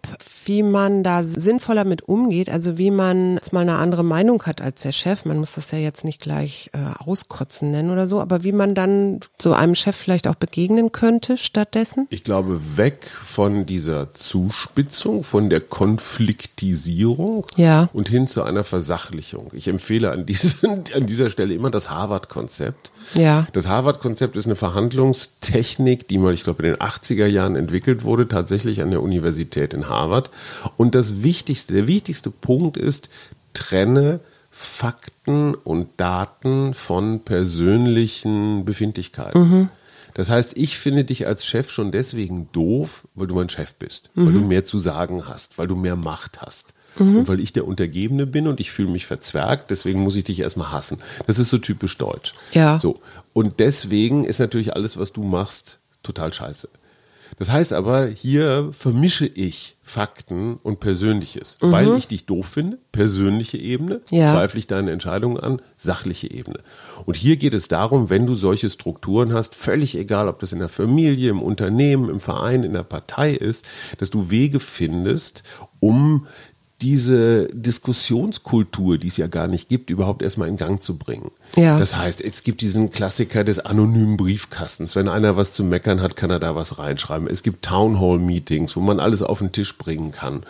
[0.46, 4.60] wie man da sinnvoller mit umgeht, also wie man jetzt mal eine andere Meinung hat
[4.60, 5.24] als der Chef.
[5.24, 8.74] Man muss das ja jetzt nicht gleich äh, auskotzen nennen oder so, aber wie man
[8.74, 12.06] dann so einem Chef vielleicht auch begegnen könnte stattdessen?
[12.10, 17.88] Ich glaube, weg von dieser Zuspitzung, von der Konfliktisierung ja.
[17.92, 19.50] und hin zu einer Versachlichung.
[19.52, 22.90] Ich empfehle an, diesen, an dieser Stelle immer das Harvard-Konzept.
[23.14, 23.46] Ja.
[23.52, 28.28] Das Harvard-Konzept ist eine Verhandlungstechnik, die mal, ich glaube, in den 80er Jahren entwickelt wurde,
[28.28, 30.30] tatsächlich an der Universität in Harvard.
[30.76, 33.08] Und das Wichtigste, der wichtigste Punkt ist,
[33.52, 39.40] trenne Fakten und Daten von persönlichen Befindlichkeiten.
[39.40, 39.68] Mhm.
[40.14, 44.10] Das heißt, ich finde dich als Chef schon deswegen doof, weil du mein Chef bist,
[44.14, 44.26] mhm.
[44.26, 46.73] weil du mehr zu sagen hast, weil du mehr Macht hast.
[46.98, 47.18] Mhm.
[47.18, 50.40] Und weil ich der Untergebene bin und ich fühle mich verzwergt, deswegen muss ich dich
[50.40, 50.98] erstmal hassen.
[51.26, 52.34] Das ist so typisch deutsch.
[52.52, 52.78] Ja.
[52.80, 53.00] So.
[53.32, 56.68] Und deswegen ist natürlich alles, was du machst, total scheiße.
[57.38, 61.72] Das heißt aber, hier vermische ich Fakten und Persönliches, mhm.
[61.72, 64.32] weil ich dich doof finde, persönliche Ebene, ja.
[64.32, 66.60] zweifle ich deine Entscheidungen an, sachliche Ebene.
[67.06, 70.60] Und hier geht es darum, wenn du solche Strukturen hast, völlig egal, ob das in
[70.60, 73.66] der Familie, im Unternehmen, im Verein, in der Partei ist,
[73.98, 75.42] dass du Wege findest,
[75.80, 76.26] um
[76.84, 81.30] diese Diskussionskultur, die es ja gar nicht gibt, überhaupt erstmal in Gang zu bringen.
[81.56, 81.78] Ja.
[81.78, 84.96] Das heißt, es gibt diesen Klassiker des anonymen Briefkastens.
[84.96, 87.28] Wenn einer was zu meckern hat, kann er da was reinschreiben.
[87.28, 90.42] Es gibt Townhall-Meetings, wo man alles auf den Tisch bringen kann.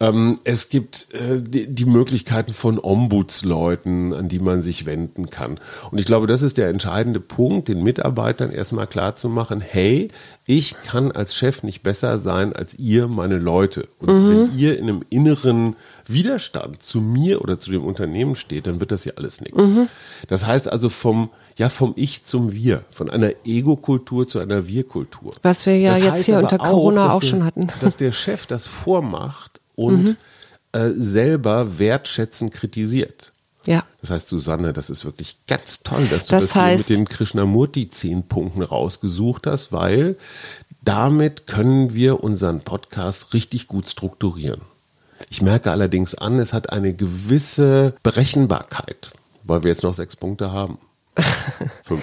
[0.00, 5.58] Ähm, es gibt äh, die, die, Möglichkeiten von Ombudsleuten, an die man sich wenden kann.
[5.90, 10.10] Und ich glaube, das ist der entscheidende Punkt, den Mitarbeitern erstmal klar zu machen, hey,
[10.46, 13.88] ich kann als Chef nicht besser sein als ihr, meine Leute.
[13.98, 14.30] Und mhm.
[14.30, 15.76] wenn ihr in einem inneren
[16.12, 19.68] Widerstand zu mir oder zu dem Unternehmen steht, dann wird das ja alles nichts.
[19.68, 19.88] Mhm.
[20.28, 25.32] Das heißt also vom, ja, vom Ich zum Wir, von einer Ego-Kultur zu einer Wir-Kultur.
[25.42, 27.68] Was wir ja das jetzt hier unter Corona auch, auch der, schon hatten.
[27.80, 30.16] Dass der Chef das vormacht und mhm.
[30.72, 33.32] äh, selber wertschätzend kritisiert.
[33.66, 33.84] Ja.
[34.00, 37.04] Das heißt, Susanne, das ist wirklich ganz toll, dass du das, das heißt, mit den
[37.06, 40.16] Krishnamurti zehn Punkten rausgesucht hast, weil
[40.82, 44.62] damit können wir unseren Podcast richtig gut strukturieren.
[45.28, 49.12] Ich merke allerdings an, es hat eine gewisse Berechenbarkeit,
[49.44, 50.78] weil wir jetzt noch sechs Punkte haben.
[51.84, 52.02] Fünf.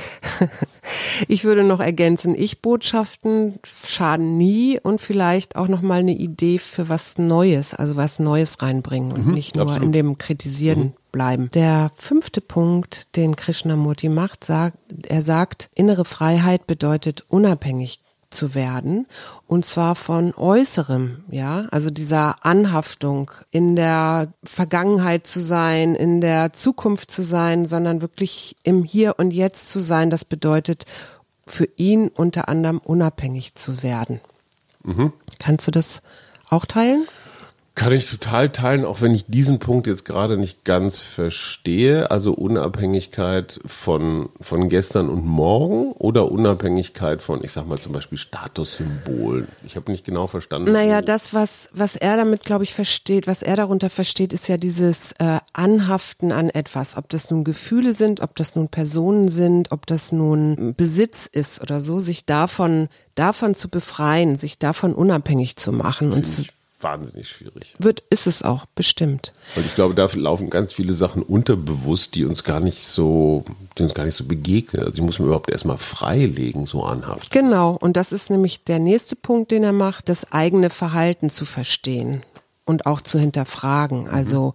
[1.27, 7.17] Ich würde noch ergänzen, Ich-Botschaften schaden nie und vielleicht auch nochmal eine Idee für was
[7.17, 9.86] Neues, also was Neues reinbringen und mhm, nicht nur absolut.
[9.86, 10.93] in dem Kritisieren mhm.
[11.12, 11.49] bleiben.
[11.53, 14.77] Der fünfte Punkt, den Krishnamurti macht, sagt,
[15.08, 19.08] er sagt, innere Freiheit bedeutet unabhängig zu werden
[19.48, 26.54] und zwar von äußerem, ja, also dieser Anhaftung in der Vergangenheit zu sein, in der
[26.54, 30.10] Zukunft zu sein, sondern wirklich im Hier und Jetzt zu sein.
[30.10, 30.86] Das bedeutet
[31.46, 34.20] für ihn unter anderem unabhängig zu werden.
[34.84, 35.13] Mhm.
[35.40, 36.02] Kannst du das
[36.50, 37.08] auch teilen?
[37.78, 42.10] Kann ich total teilen, auch wenn ich diesen Punkt jetzt gerade nicht ganz verstehe.
[42.10, 48.18] Also Unabhängigkeit von, von gestern und morgen oder Unabhängigkeit von, ich sag mal zum Beispiel
[48.18, 49.48] Statussymbolen.
[49.63, 50.72] Ich habe nicht genau verstanden.
[50.72, 54.58] Naja, das, was, was er damit, glaube ich, versteht, was er darunter versteht, ist ja
[54.58, 56.98] dieses äh, Anhaften an etwas.
[56.98, 61.62] Ob das nun Gefühle sind, ob das nun Personen sind, ob das nun Besitz ist
[61.62, 66.42] oder so, sich davon, davon zu befreien, sich davon unabhängig zu machen und zu
[66.80, 67.76] wahnsinnig schwierig.
[67.80, 69.34] Wird, ist es auch, bestimmt.
[69.56, 73.46] Und ich glaube, da laufen ganz viele Sachen unterbewusst, die uns gar nicht so,
[73.78, 74.84] die uns gar nicht so begegnen.
[74.84, 77.32] Also ich muss mir überhaupt erstmal freilegen, so anhaft.
[77.32, 77.78] Genau.
[77.80, 82.24] Und das ist nämlich der nächste Punkt, den er macht, das eigene Verhalten zu verstehen
[82.68, 84.04] und auch zu hinterfragen.
[84.04, 84.10] Mhm.
[84.10, 84.54] Also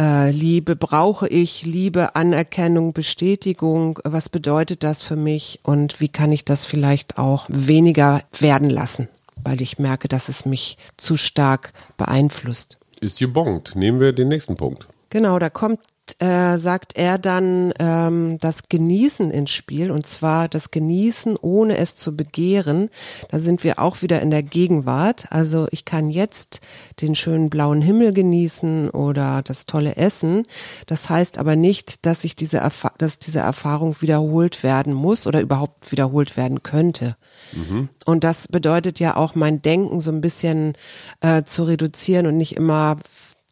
[0.00, 6.32] äh, Liebe brauche ich, Liebe, Anerkennung, Bestätigung, was bedeutet das für mich und wie kann
[6.32, 9.08] ich das vielleicht auch weniger werden lassen?
[9.44, 12.78] Weil ich merke, dass es mich zu stark beeinflusst.
[13.00, 13.76] Ist gebongt.
[13.76, 14.88] Nehmen wir den nächsten Punkt.
[15.10, 15.80] Genau, da kommt
[16.18, 21.96] äh, sagt er dann ähm, das Genießen ins Spiel und zwar das Genießen ohne es
[21.96, 22.90] zu begehren.
[23.30, 25.26] Da sind wir auch wieder in der Gegenwart.
[25.30, 26.60] Also ich kann jetzt
[27.00, 30.42] den schönen blauen Himmel genießen oder das tolle Essen.
[30.86, 35.40] Das heißt aber nicht, dass ich diese Erfa dass diese Erfahrung wiederholt werden muss oder
[35.40, 37.16] überhaupt wiederholt werden könnte.
[37.52, 37.88] Mhm.
[38.06, 40.74] Und das bedeutet ja auch mein Denken so ein bisschen
[41.20, 42.96] äh, zu reduzieren und nicht immer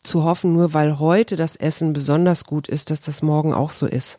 [0.06, 3.86] zu hoffen, nur weil heute das Essen besonders gut ist, dass das morgen auch so
[3.86, 4.18] ist.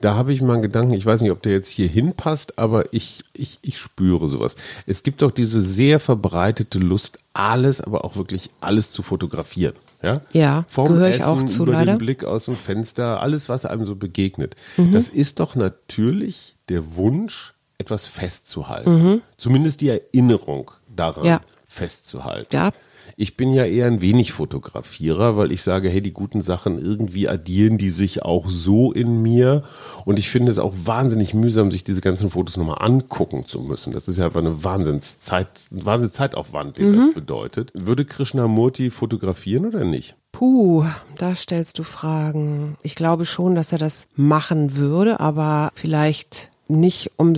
[0.00, 2.92] Da habe ich mal einen Gedanken, ich weiß nicht, ob der jetzt hier hinpasst, aber
[2.92, 4.56] ich, ich, ich spüre sowas.
[4.84, 9.74] Es gibt doch diese sehr verbreitete Lust, alles, aber auch wirklich alles zu fotografieren.
[10.02, 11.94] Ja, ja gehöre ich auch zu, über leider.
[11.94, 14.56] den Blick aus dem Fenster, alles, was einem so begegnet.
[14.76, 14.92] Mhm.
[14.92, 18.90] Das ist doch natürlich der Wunsch, etwas festzuhalten.
[18.90, 19.22] Mhm.
[19.36, 21.40] Zumindest die Erinnerung daran ja.
[21.72, 22.54] Festzuhalten.
[22.54, 22.70] Ja.
[23.16, 27.28] Ich bin ja eher ein wenig Fotografierer, weil ich sage, hey, die guten Sachen irgendwie
[27.28, 29.64] addieren die sich auch so in mir.
[30.04, 33.92] Und ich finde es auch wahnsinnig mühsam, sich diese ganzen Fotos nochmal angucken zu müssen.
[33.92, 36.96] Das ist ja einfach eine Wahnsinnszeit, ein Wahnsinnszeitaufwand, den mhm.
[36.96, 37.70] das bedeutet.
[37.74, 40.14] Würde Krishnamurti fotografieren oder nicht?
[40.30, 40.84] Puh,
[41.18, 42.76] da stellst du Fragen.
[42.82, 47.34] Ich glaube schon, dass er das machen würde, aber vielleicht nicht um,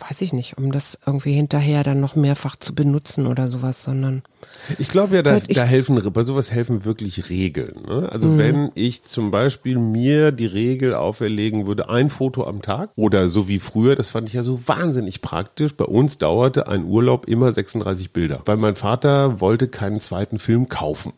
[0.00, 4.22] weiß ich nicht, um das irgendwie hinterher dann noch mehrfach zu benutzen oder sowas, sondern.
[4.78, 7.82] Ich glaube ja, da, da helfen, bei sowas helfen wirklich Regeln.
[7.86, 8.08] Ne?
[8.10, 8.38] Also mhm.
[8.38, 13.48] wenn ich zum Beispiel mir die Regel auferlegen würde, ein Foto am Tag oder so
[13.48, 15.74] wie früher, das fand ich ja so wahnsinnig praktisch.
[15.74, 20.68] Bei uns dauerte ein Urlaub immer 36 Bilder, weil mein Vater wollte keinen zweiten Film
[20.68, 21.12] kaufen.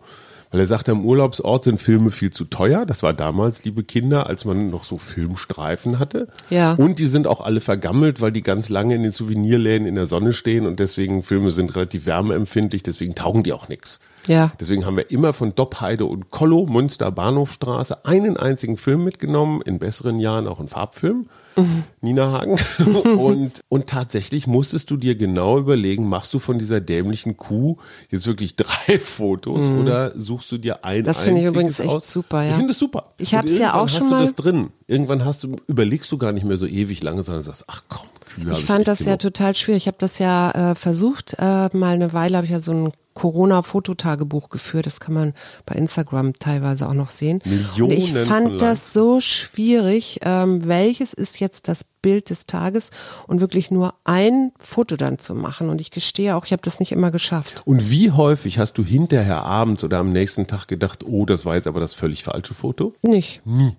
[0.53, 2.85] Weil er sagte, am Urlaubsort sind Filme viel zu teuer.
[2.85, 6.29] Das war damals, liebe Kinder, als man noch so Filmstreifen hatte.
[6.51, 6.75] Ja.
[6.75, 10.07] Und die sind auch alle vergammelt, weil die ganz lange in den Souvenirläden in der
[10.07, 14.01] Sonne stehen und deswegen Filme sind relativ wärmeempfindlich, deswegen taugen die auch nichts.
[14.27, 14.53] Ja.
[14.61, 19.79] Deswegen haben wir immer von Doppheide und Kollo, Münster Bahnhofstraße, einen einzigen Film mitgenommen, in
[19.79, 21.27] besseren Jahren auch einen Farbfilm.
[21.57, 21.85] Mhm.
[22.01, 22.59] Nina Hagen.
[23.19, 27.77] und, und tatsächlich musstest du dir genau überlegen, machst du von dieser dämlichen Kuh
[28.11, 29.81] jetzt wirklich drei Fotos mhm.
[29.81, 32.11] oder suchst du dir ein Das finde ich übrigens echt aus?
[32.11, 32.51] super, ja.
[32.51, 33.13] Ich finde es super.
[33.19, 34.21] Ich habe es ja auch schon mal.
[34.21, 34.71] Hast du das drin.
[34.87, 38.09] Irgendwann hast du, überlegst du gar nicht mehr so ewig lange, sondern sagst, ach komm,
[38.35, 39.11] Kühe Ich fand das genug.
[39.11, 39.85] ja total schwierig.
[39.85, 42.93] Ich habe das ja äh, versucht, äh, mal eine Weile habe ich ja so ein
[43.15, 44.87] Corona-Fototagebuch geführt.
[44.87, 45.35] Das kann man
[45.67, 47.41] bei Instagram teilweise auch noch sehen.
[47.45, 50.21] Millionen und ich fand das so schwierig.
[50.23, 52.91] Ähm, welches ist jetzt das Bild des Tages
[53.27, 55.69] und wirklich nur ein Foto dann zu machen?
[55.69, 57.63] Und ich gestehe auch, ich habe das nicht immer geschafft.
[57.65, 61.55] Und wie häufig hast du hinterher abends oder am nächsten Tag gedacht, oh, das war
[61.55, 62.95] jetzt aber das völlig falsche Foto?
[63.03, 63.43] Nicht.
[63.45, 63.77] Nie.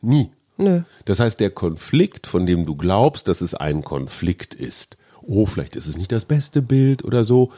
[0.00, 0.30] Nie.
[0.56, 0.82] Nö.
[1.04, 5.76] Das heißt, der Konflikt, von dem du glaubst, dass es ein Konflikt ist, oh, vielleicht
[5.76, 7.50] ist es nicht das beste Bild oder so,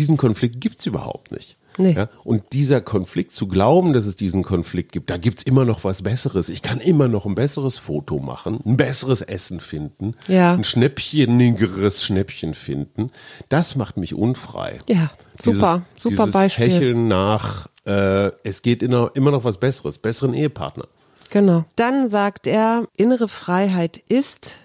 [0.00, 1.56] diesen Konflikt gibt's überhaupt nicht.
[1.78, 1.92] Nee.
[1.92, 5.84] Ja, und dieser Konflikt, zu glauben, dass es diesen Konflikt gibt, da gibt's immer noch
[5.84, 6.48] was Besseres.
[6.48, 10.52] Ich kann immer noch ein besseres Foto machen, ein besseres Essen finden, ja.
[10.54, 13.10] ein schnäppchenigeres Schnäppchen finden.
[13.48, 14.78] Das macht mich unfrei.
[14.88, 16.70] Ja, super, dieses, super dieses Beispiel.
[16.70, 20.86] Hecheln nach, äh, es geht immer noch was Besseres, besseren Ehepartner.
[21.30, 21.64] Genau.
[21.76, 24.56] Dann sagt er, innere Freiheit ist,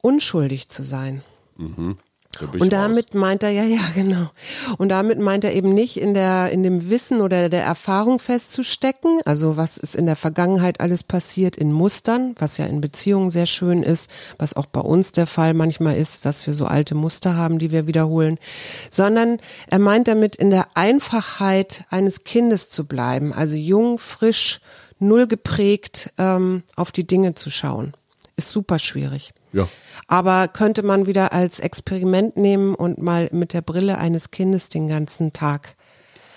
[0.00, 1.22] unschuldig zu sein.
[1.56, 1.98] Mhm.
[2.40, 3.20] Und damit raus.
[3.20, 4.30] meint er, ja, ja, genau.
[4.78, 9.20] Und damit meint er eben nicht in der, in dem Wissen oder der Erfahrung festzustecken.
[9.24, 13.46] Also was ist in der Vergangenheit alles passiert in Mustern, was ja in Beziehungen sehr
[13.46, 17.36] schön ist, was auch bei uns der Fall manchmal ist, dass wir so alte Muster
[17.36, 18.38] haben, die wir wiederholen.
[18.90, 23.32] Sondern er meint damit in der Einfachheit eines Kindes zu bleiben.
[23.32, 24.60] Also jung, frisch,
[24.98, 27.94] null geprägt, ähm, auf die Dinge zu schauen.
[28.36, 29.32] Ist super schwierig.
[29.54, 29.68] Ja.
[30.06, 34.88] Aber könnte man wieder als Experiment nehmen und mal mit der Brille eines Kindes den
[34.88, 35.76] ganzen Tag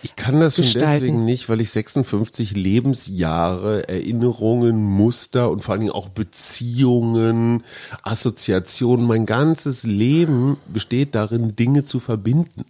[0.03, 5.81] Ich kann das schon deswegen nicht, weil ich 56 Lebensjahre, Erinnerungen, Muster und vor allen
[5.81, 7.63] Dingen auch Beziehungen,
[8.03, 12.63] Assoziationen, mein ganzes Leben besteht darin, Dinge zu verbinden.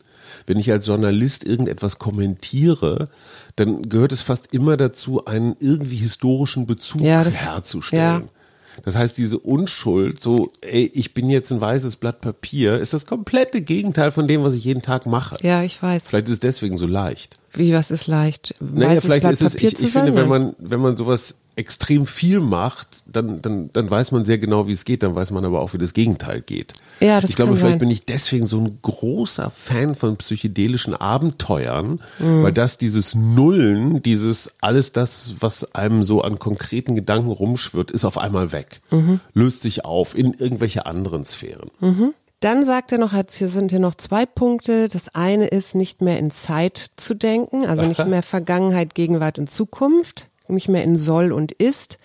[0.48, 3.10] Wenn ich als Journalist irgendetwas kommentiere,
[3.56, 8.24] dann gehört es fast immer dazu, einen irgendwie historischen Bezug ja, das, herzustellen.
[8.24, 8.37] Ja.
[8.84, 13.06] Das heißt, diese Unschuld, so, ey, ich bin jetzt ein weißes Blatt Papier, ist das
[13.06, 15.38] komplette Gegenteil von dem, was ich jeden Tag mache.
[15.42, 16.08] Ja, ich weiß.
[16.08, 17.38] Vielleicht ist es deswegen so leicht.
[17.54, 18.56] Wie, was ist leicht?
[18.60, 21.36] Weißes naja, vielleicht Blatt ist es, Papier ich, ich finde, wenn man, wenn man sowas
[21.58, 25.32] extrem viel macht, dann, dann, dann weiß man sehr genau, wie es geht, dann weiß
[25.32, 26.74] man aber auch, wie das Gegenteil geht.
[27.00, 27.80] Ja, das ich glaube, vielleicht sein.
[27.80, 32.44] bin ich deswegen so ein großer Fan von psychedelischen Abenteuern, mhm.
[32.44, 38.06] weil das dieses Nullen, dieses alles das, was einem so an konkreten Gedanken rumschwirrt, ist
[38.06, 39.20] auf einmal weg, mhm.
[39.34, 41.72] löst sich auf in irgendwelche anderen Sphären.
[41.80, 42.14] Mhm.
[42.40, 44.90] Dann sagt er noch, hier sind hier noch zwei Punkte.
[44.90, 49.50] Das eine ist, nicht mehr in Zeit zu denken, also nicht mehr Vergangenheit, Gegenwart und
[49.50, 51.98] Zukunft nicht mehr in soll und ist,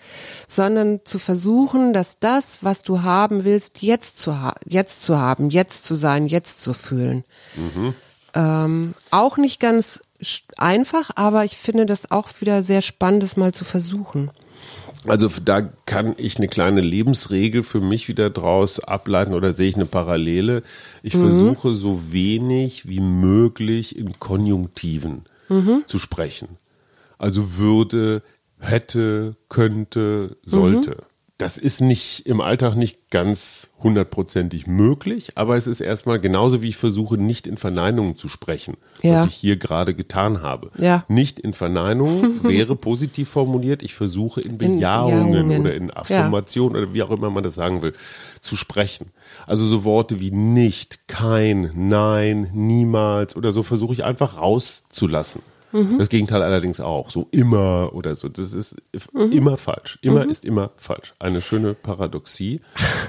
[0.47, 5.49] sondern zu versuchen, dass das, was du haben willst, jetzt zu, ha jetzt zu haben,
[5.49, 7.23] jetzt zu sein, jetzt zu fühlen.
[7.55, 7.95] Mhm.
[8.35, 10.01] Ähm, auch nicht ganz
[10.57, 14.31] einfach, aber ich finde das auch wieder sehr spannend, das mal zu versuchen.
[15.05, 19.75] Also da kann ich eine kleine Lebensregel für mich wieder draus ableiten oder sehe ich
[19.75, 20.63] eine Parallele.
[21.01, 21.21] Ich mhm.
[21.21, 25.83] versuche so wenig wie möglich in Konjunktiven mhm.
[25.87, 26.57] zu sprechen.
[27.23, 28.21] Also würde,
[28.59, 30.91] hätte, könnte, sollte.
[30.91, 31.05] Mhm.
[31.37, 36.67] Das ist nicht im Alltag nicht ganz hundertprozentig möglich, aber es ist erstmal genauso wie
[36.67, 39.13] ich versuche, nicht in Verneinungen zu sprechen, ja.
[39.13, 40.69] was ich hier gerade getan habe.
[40.77, 41.05] Ja.
[41.07, 43.83] Nicht in Verneinungen wäre positiv formuliert.
[43.83, 46.83] Ich versuche in Bejahungen, in oder in Affirmationen ja.
[46.83, 47.93] oder wie auch immer man das sagen will,
[48.41, 49.11] zu sprechen.
[49.47, 55.41] Also so Worte wie nicht, kein, nein, niemals oder so versuche ich einfach rauszulassen.
[55.73, 55.97] Mhm.
[55.97, 57.09] Das Gegenteil allerdings auch.
[57.09, 58.29] So immer oder so.
[58.29, 58.75] Das ist
[59.11, 59.31] mhm.
[59.31, 59.99] immer falsch.
[60.01, 60.29] Immer mhm.
[60.29, 61.13] ist immer falsch.
[61.19, 62.61] Eine schöne Paradoxie.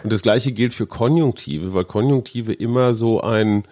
[0.03, 3.65] Und das gleiche gilt für Konjunktive, weil Konjunktive immer so ein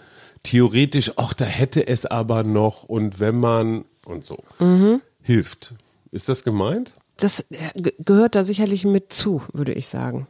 [0.43, 5.01] theoretisch, ach, da hätte es aber noch und wenn man und so mhm.
[5.23, 5.75] hilft.
[6.11, 6.95] Ist das gemeint?
[7.17, 10.27] Das äh, gehört da sicherlich mit zu, würde ich sagen.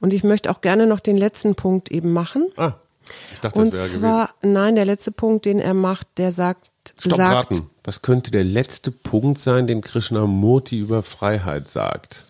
[0.00, 2.48] Und ich möchte auch gerne noch den letzten Punkt eben machen.
[2.56, 2.74] Ah.
[3.32, 4.52] Ich dachte, und zwar, gewesen.
[4.52, 7.70] nein, der letzte Punkt, den er macht, der sagt, Stopp, sagt, raten.
[7.84, 12.24] Was könnte der letzte Punkt sein, den Krishnamurti über Freiheit sagt?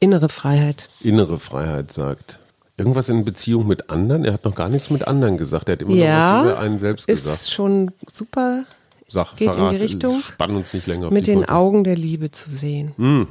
[0.00, 0.88] Innere Freiheit.
[1.00, 2.38] Innere Freiheit sagt.
[2.76, 4.24] Irgendwas in Beziehung mit anderen?
[4.24, 5.68] Er hat noch gar nichts mit anderen gesagt.
[5.68, 7.40] Er hat immer ja, noch was über einen selbst ist gesagt.
[7.40, 8.64] Ist schon super.
[9.06, 10.18] Sach, geht verrat, in die Richtung.
[10.20, 11.10] Spann uns nicht länger.
[11.10, 12.94] mit den Augen der Liebe zu sehen.
[12.96, 13.22] Mm.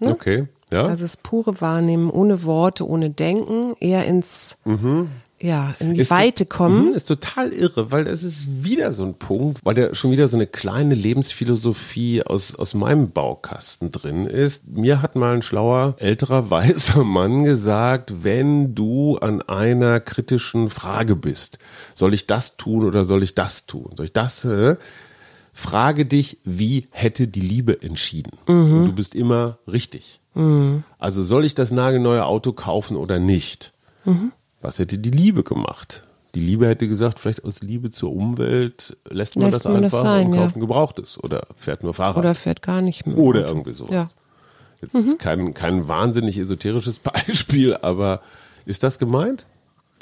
[0.00, 0.10] Ne?
[0.10, 0.46] Okay.
[0.72, 0.86] Ja.
[0.86, 6.10] Also das pure Wahrnehmen, ohne Worte, ohne Denken, eher ins mhm ja, in die ist
[6.10, 6.88] Weite kommen.
[6.90, 10.28] Mhm, ist total irre, weil das ist wieder so ein Punkt, weil der schon wieder
[10.28, 14.66] so eine kleine Lebensphilosophie aus, aus meinem Baukasten drin ist.
[14.66, 21.16] Mir hat mal ein schlauer, älterer, weißer Mann gesagt, wenn du an einer kritischen Frage
[21.16, 21.58] bist,
[21.94, 23.92] soll ich das tun oder soll ich das tun?
[23.96, 24.44] Soll ich das?
[24.46, 24.76] Äh?
[25.52, 28.32] Frage dich, wie hätte die Liebe entschieden?
[28.46, 28.72] Mhm.
[28.72, 30.20] Und du bist immer richtig.
[30.34, 30.84] Mhm.
[30.98, 33.74] Also soll ich das nagelneue Auto kaufen oder nicht?
[34.04, 34.32] Mhm.
[34.66, 36.02] Was hätte die Liebe gemacht?
[36.34, 40.00] Die Liebe hätte gesagt, vielleicht aus Liebe zur Umwelt lässt man lässt das man einfach
[40.00, 40.60] das sein, und kauft ja.
[40.60, 42.16] gebrauchtes oder fährt nur Fahrrad.
[42.16, 43.16] Oder fährt gar nicht mehr.
[43.16, 43.94] Oder irgendwie sowas.
[43.94, 44.06] Ja.
[44.82, 45.00] Jetzt mhm.
[45.02, 48.22] ist kein, kein wahnsinnig esoterisches Beispiel, aber
[48.64, 49.46] ist das gemeint?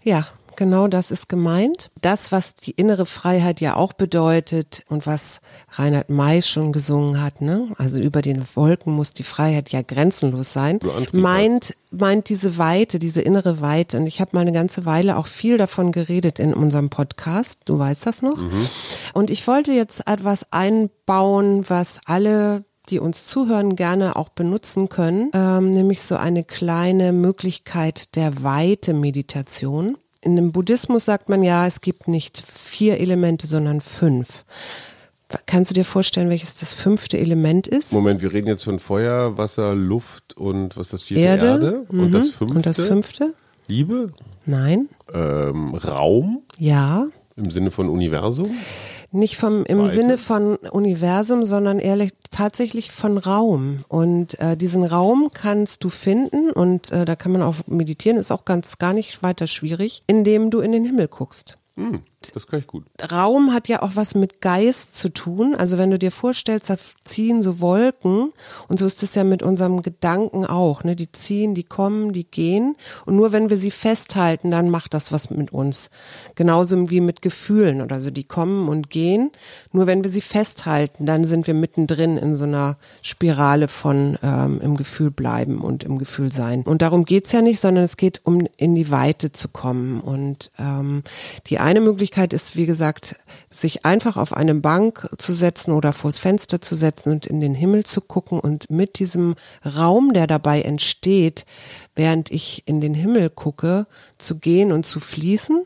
[0.02, 1.90] Ja, Genau das ist gemeint.
[2.00, 5.40] Das, was die innere Freiheit ja auch bedeutet und was
[5.70, 7.68] Reinhard May schon gesungen hat, ne?
[7.76, 10.78] Also über den Wolken muss die Freiheit ja grenzenlos sein.
[11.12, 13.98] Meint, meint diese Weite, diese innere Weite.
[13.98, 17.62] Und ich habe mal eine ganze Weile auch viel davon geredet in unserem Podcast.
[17.64, 18.36] Du weißt das noch?
[18.36, 18.66] Mhm.
[19.12, 25.30] Und ich wollte jetzt etwas einbauen, was alle die uns zuhören, gerne auch benutzen können,
[25.32, 31.80] ähm, nämlich so eine kleine Möglichkeit der Weite-Meditation in dem Buddhismus sagt man ja, es
[31.80, 34.44] gibt nicht vier Elemente, sondern fünf.
[35.46, 37.92] Kannst du dir vorstellen, welches das fünfte Element ist?
[37.92, 41.22] Moment, wir reden jetzt von Feuer, Wasser, Luft und was ist das vierte?
[41.22, 41.46] Erde.
[41.46, 41.86] Erde.
[41.88, 42.12] Und, mhm.
[42.12, 42.56] das fünfte?
[42.56, 43.34] und das fünfte?
[43.66, 44.12] Liebe?
[44.46, 44.88] Nein.
[45.12, 46.42] Ähm, Raum?
[46.58, 47.06] Ja.
[47.36, 48.54] Im Sinne von Universum?
[49.10, 49.92] Nicht vom im Weite.
[49.92, 53.84] Sinne von Universum, sondern ehrlich tatsächlich von Raum.
[53.88, 58.32] Und äh, diesen Raum kannst du finden und äh, da kann man auch meditieren, ist
[58.32, 61.58] auch ganz gar nicht weiter schwierig, indem du in den Himmel guckst.
[61.76, 62.02] Hm.
[62.32, 62.84] Das kann ich gut.
[63.10, 65.54] Raum hat ja auch was mit Geist zu tun.
[65.54, 68.32] Also wenn du dir vorstellst, da ziehen so Wolken
[68.68, 70.84] und so ist es ja mit unserem Gedanken auch.
[70.84, 70.96] Ne?
[70.96, 75.12] Die ziehen, die kommen, die gehen und nur wenn wir sie festhalten, dann macht das
[75.12, 75.90] was mit uns.
[76.34, 78.10] Genauso wie mit Gefühlen oder so.
[78.10, 79.30] Die kommen und gehen.
[79.72, 84.60] Nur wenn wir sie festhalten, dann sind wir mittendrin in so einer Spirale von ähm,
[84.62, 86.62] im Gefühl bleiben und im Gefühl sein.
[86.62, 90.00] Und darum geht's ja nicht, sondern es geht um in die Weite zu kommen.
[90.00, 91.02] Und ähm,
[91.46, 93.16] die eine Möglichkeit ist, wie gesagt,
[93.50, 97.54] sich einfach auf eine Bank zu setzen oder vors Fenster zu setzen und in den
[97.54, 99.34] Himmel zu gucken und mit diesem
[99.64, 101.44] Raum, der dabei entsteht,
[101.94, 103.86] während ich in den Himmel gucke,
[104.18, 105.64] zu gehen und zu fließen.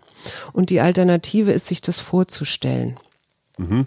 [0.52, 2.98] Und die Alternative ist, sich das vorzustellen.
[3.58, 3.86] Mhm.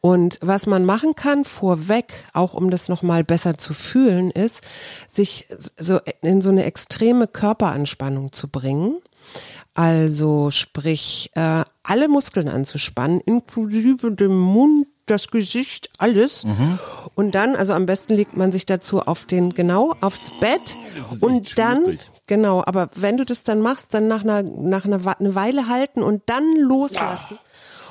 [0.00, 4.60] Und was man machen kann vorweg, auch um das nochmal besser zu fühlen, ist,
[5.08, 8.98] sich so in so eine extreme Körperanspannung zu bringen.
[9.76, 16.44] Also sprich, äh, alle Muskeln anzuspannen, inklusive dem Mund, das Gesicht, alles.
[16.44, 16.78] Mhm.
[17.14, 20.78] Und dann, also am besten legt man sich dazu auf den, genau, aufs Bett.
[21.20, 22.10] Und dann, schwierig.
[22.26, 26.02] genau, aber wenn du das dann machst, dann nach einer, nach einer eine Weile halten
[26.02, 27.34] und dann loslassen.
[27.34, 27.45] Ja.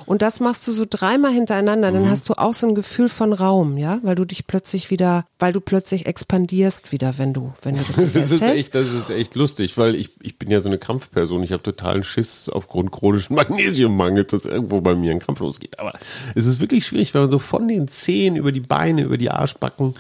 [0.06, 2.10] Und das machst du so dreimal hintereinander, dann mhm.
[2.10, 5.52] hast du auch so ein Gefühl von Raum, ja, weil du dich plötzlich wieder, weil
[5.52, 9.10] du plötzlich expandierst wieder, wenn du, wenn du das so das ist echt, Das ist
[9.10, 11.42] echt lustig, weil ich, ich bin ja so eine Krampfperson.
[11.44, 15.80] Ich habe totalen Schiss aufgrund chronischen Magnesiummangels, dass irgendwo bei mir ein Krampf losgeht.
[15.80, 15.94] Aber
[16.36, 19.32] es ist wirklich schwierig, wenn man so von den Zehen über die Beine, über die
[19.32, 19.96] Arschbacken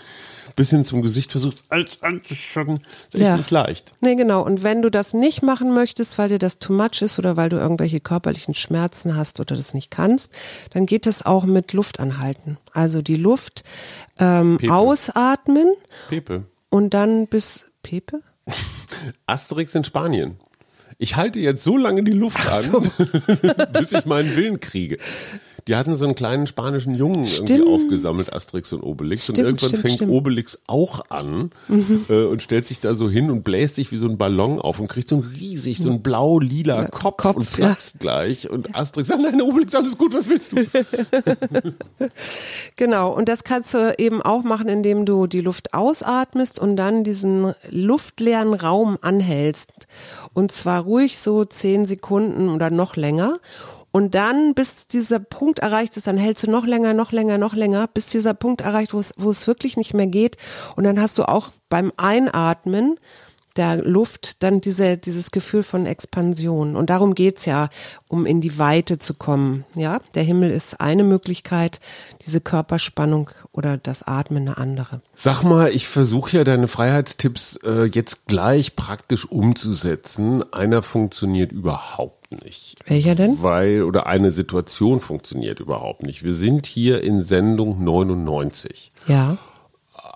[0.56, 3.38] bis hin zum Gesicht versuchst, als anzuschauen, ist echt ja.
[3.38, 3.92] nicht leicht.
[4.02, 4.44] Nee, genau.
[4.44, 7.50] Und wenn du das nicht machen möchtest, weil dir das too much ist oder weil
[7.50, 10.34] du irgendwelche körperlichen Schmerzen hast oder das nicht kannst,
[10.72, 12.58] dann geht das auch mit Luft anhalten.
[12.72, 13.64] Also die Luft
[14.20, 15.68] ähm, ausatmen.
[16.10, 16.46] Pepe.
[16.70, 18.22] Und dann bis Pepe?
[19.26, 20.38] Asterix in Spanien.
[20.98, 22.80] Ich halte jetzt so lange die Luft so.
[22.80, 22.92] an,
[23.74, 24.98] bis ich meinen Willen kriege.
[25.68, 27.50] Die hatten so einen kleinen spanischen Jungen stimmt.
[27.50, 29.24] irgendwie aufgesammelt, Asterix und Obelix.
[29.24, 30.12] Stimmt, und irgendwann stimmt, fängt.
[30.12, 32.06] Obelix auch an mhm.
[32.08, 34.80] äh, und stellt sich da so hin und bläst sich wie so ein Ballon auf
[34.80, 38.00] und kriegt so ein riesig, so ein blau-lila ja, Kopf, Kopf, und platzt ja.
[38.00, 38.48] gleich.
[38.48, 40.58] Und Asterix sagt, nein, Obelix, alles gut, was willst du?
[42.76, 47.04] genau, und das kannst du eben auch machen, indem du die Luft ausatmest und dann
[47.04, 49.88] diesen luftleeren Raum anhältst.
[50.34, 53.40] Und zwar ruhig so zehn Sekunden oder noch länger.
[53.96, 57.54] Und dann, bis dieser Punkt erreicht ist, dann hältst du noch länger, noch länger, noch
[57.54, 60.36] länger, bis dieser Punkt erreicht, wo es, wo es wirklich nicht mehr geht.
[60.76, 63.00] Und dann hast du auch beim Einatmen
[63.58, 66.76] der Luft dann diese, dieses Gefühl von Expansion.
[66.76, 67.70] Und darum geht's ja,
[68.08, 69.66] um in die Weite zu kommen.
[69.76, 71.80] Ja, der Himmel ist eine Möglichkeit,
[72.26, 75.02] diese Körperspannung oder das Atmen eine andere.
[75.14, 80.44] Sag mal, ich versuche ja deine Freiheitstipps äh, jetzt gleich praktisch umzusetzen.
[80.54, 82.76] Einer funktioniert überhaupt nicht.
[82.86, 83.42] Welcher denn?
[83.42, 86.24] Weil, oder eine Situation funktioniert überhaupt nicht.
[86.24, 88.92] Wir sind hier in Sendung 99.
[89.08, 89.38] Ja.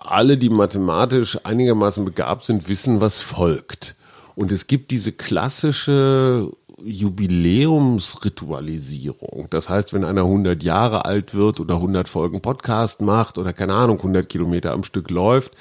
[0.02, 3.94] Alle, die mathematisch einigermaßen begabt sind, wissen, was folgt.
[4.34, 6.50] Und es gibt diese klassische
[6.82, 9.48] Jubiläumsritualisierung.
[9.50, 13.74] Das heißt, wenn einer 100 Jahre alt wird oder 100 Folgen Podcast macht oder keine
[13.74, 15.52] Ahnung, 100 Kilometer am Stück läuft,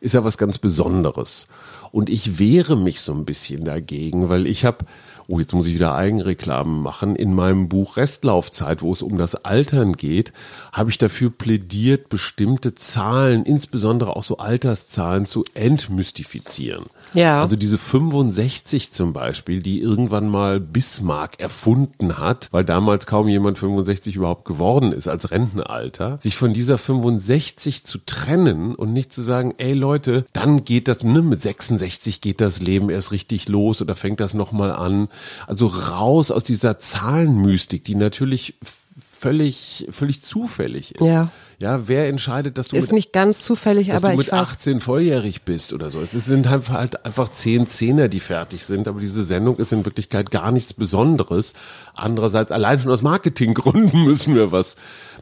[0.00, 1.48] ist ja was ganz Besonderes.
[1.90, 4.84] Und ich wehre mich so ein bisschen dagegen, weil ich habe
[5.28, 7.16] oh, jetzt muss ich wieder Eigenreklamen machen.
[7.16, 10.32] In meinem Buch Restlaufzeit, wo es um das Altern geht,
[10.72, 16.86] habe ich dafür plädiert, bestimmte Zahlen, insbesondere auch so Alterszahlen, zu entmystifizieren.
[17.16, 17.40] Ja.
[17.40, 23.58] Also diese 65 zum Beispiel, die irgendwann mal Bismarck erfunden hat, weil damals kaum jemand
[23.58, 29.22] 65 überhaupt geworden ist als Rentenalter, sich von dieser 65 zu trennen und nicht zu
[29.22, 33.80] sagen, ey Leute, dann geht das, ne, mit 66 geht das Leben erst richtig los
[33.80, 35.08] oder fängt das nochmal an.
[35.46, 38.54] Also raus aus dieser Zahlenmystik, die natürlich
[39.16, 41.06] völlig, völlig zufällig ist.
[41.06, 41.30] Ja.
[41.58, 44.32] Ja, wer entscheidet, dass du ist mit, nicht ganz zufällig, dass aber du mit ich
[44.32, 44.38] weiß.
[44.40, 46.00] 18 volljährig bist oder so.
[46.02, 50.30] Es sind halt einfach zehn Zehner, die fertig sind, aber diese Sendung ist in Wirklichkeit
[50.30, 51.54] gar nichts Besonderes.
[51.94, 54.76] Andererseits allein schon aus Marketinggründen müssen wir was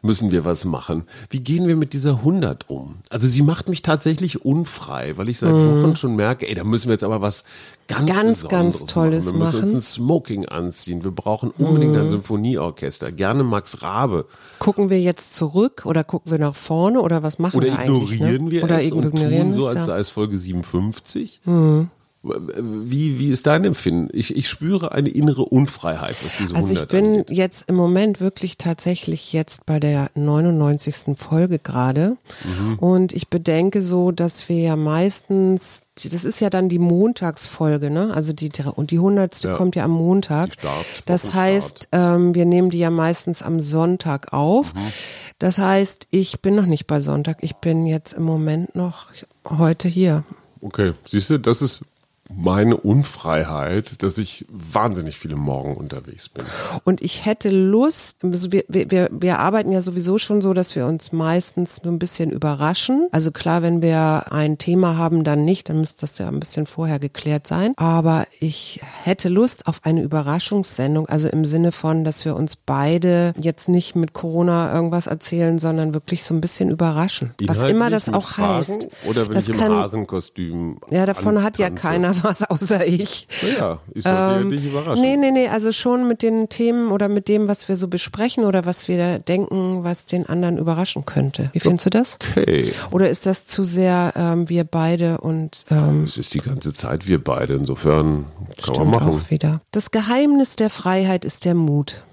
[0.04, 1.04] müssen wir was machen.
[1.30, 2.96] Wie gehen wir mit dieser 100 um?
[3.08, 5.82] Also sie macht mich tatsächlich unfrei, weil ich seit mhm.
[5.82, 7.44] Wochen schon merke, ey, da müssen wir jetzt aber was
[7.88, 9.38] ganz ganz ganz tolles machen.
[9.38, 9.74] Wir müssen machen.
[9.74, 11.04] uns ein Smoking anziehen.
[11.04, 12.00] Wir brauchen unbedingt mhm.
[12.00, 13.12] ein Symphonieorchester.
[13.12, 14.26] Gerne Max Rabe.
[14.58, 18.20] Gucken wir jetzt zurück oder gucken wir nach vorne oder was machen oder wir eigentlich?
[18.20, 18.50] Oder ignorieren ne?
[18.50, 21.40] wir oder es ignorieren und tun so, als sei es Folge 57?
[21.44, 21.90] Mhm.
[22.24, 24.08] Wie, wie ist dein Empfinden?
[24.12, 27.30] Ich, ich spüre eine innere Unfreiheit, was diese Also ich bin angeht.
[27.30, 31.16] jetzt im Moment wirklich tatsächlich jetzt bei der 99.
[31.16, 32.78] Folge gerade mhm.
[32.78, 38.12] und ich bedenke so, dass wir ja meistens das ist ja dann die Montagsfolge, ne?
[38.12, 39.54] Also die und die hundertste ja.
[39.54, 40.54] kommt ja am Montag.
[40.54, 44.74] Start, das heißt, ähm, wir nehmen die ja meistens am Sonntag auf.
[44.74, 44.92] Mhm.
[45.38, 47.38] Das heißt, ich bin noch nicht bei Sonntag.
[47.42, 49.12] Ich bin jetzt im Moment noch
[49.48, 50.24] heute hier.
[50.60, 51.84] Okay, siehst du, das ist
[52.32, 56.44] meine Unfreiheit, dass ich wahnsinnig viele Morgen unterwegs bin.
[56.84, 60.86] Und ich hätte Lust, also wir, wir, wir arbeiten ja sowieso schon so, dass wir
[60.86, 63.08] uns meistens so ein bisschen überraschen.
[63.12, 66.66] Also klar, wenn wir ein Thema haben, dann nicht, dann müsste das ja ein bisschen
[66.66, 67.74] vorher geklärt sein.
[67.76, 73.34] Aber ich hätte Lust auf eine Überraschungssendung, also im Sinne von, dass wir uns beide
[73.36, 77.34] jetzt nicht mit Corona irgendwas erzählen, sondern wirklich so ein bisschen überraschen.
[77.44, 78.88] Was immer das auch Fragen, heißt.
[79.08, 80.78] Oder wenn das ich im kann, Hasenkostüm.
[80.90, 83.26] Ja, davon hat ja keiner was außer ich.
[83.58, 85.02] Ja, ich sollte ähm, dich überraschen.
[85.02, 88.44] Nee, nee, nee, also schon mit den Themen oder mit dem, was wir so besprechen
[88.44, 91.50] oder was wir denken, was den anderen überraschen könnte.
[91.52, 92.18] Wie findest du das?
[92.30, 92.72] Okay.
[92.90, 97.06] Oder ist das zu sehr ähm, wir beide und ähm, Es ist die ganze Zeit
[97.06, 98.26] wir beide, insofern
[98.62, 99.14] kann man machen.
[99.14, 99.60] Auch wieder.
[99.72, 102.04] Das Geheimnis der Freiheit ist der Mut,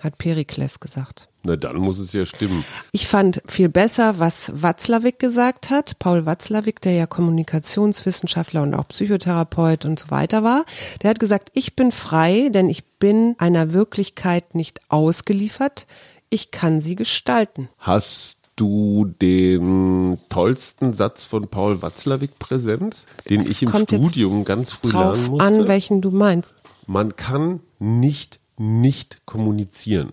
[0.00, 1.28] hat Perikles gesagt.
[1.44, 2.64] Na, dann muss es ja stimmen.
[2.92, 5.98] Ich fand viel besser, was Watzlawick gesagt hat.
[5.98, 10.64] Paul Watzlawick, der ja Kommunikationswissenschaftler und auch Psychotherapeut und so weiter war.
[11.02, 15.86] Der hat gesagt, ich bin frei, denn ich bin einer Wirklichkeit nicht ausgeliefert.
[16.30, 17.68] Ich kann sie gestalten.
[17.78, 24.72] Hast du den tollsten Satz von Paul Watzlawick präsent, den ich im Kommt Studium ganz
[24.72, 25.44] früh lernen musste?
[25.44, 26.54] an, welchen du meinst.
[26.86, 30.10] Man kann nicht nicht kommunizieren.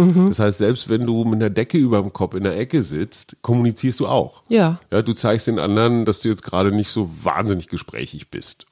[0.00, 0.28] Mhm.
[0.28, 3.36] Das heißt, selbst wenn du mit einer Decke über dem Kopf in der Ecke sitzt,
[3.42, 4.42] kommunizierst du auch.
[4.48, 4.80] Ja.
[4.90, 8.66] Ja, du zeigst den anderen, dass du jetzt gerade nicht so wahnsinnig gesprächig bist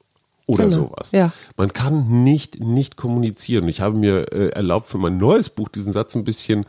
[0.49, 0.77] oder genau.
[0.77, 1.11] sowas.
[1.11, 1.31] Ja.
[1.57, 3.67] Man kann nicht nicht kommunizieren.
[3.67, 6.65] Ich habe mir äh, erlaubt für mein neues Buch diesen Satz ein bisschen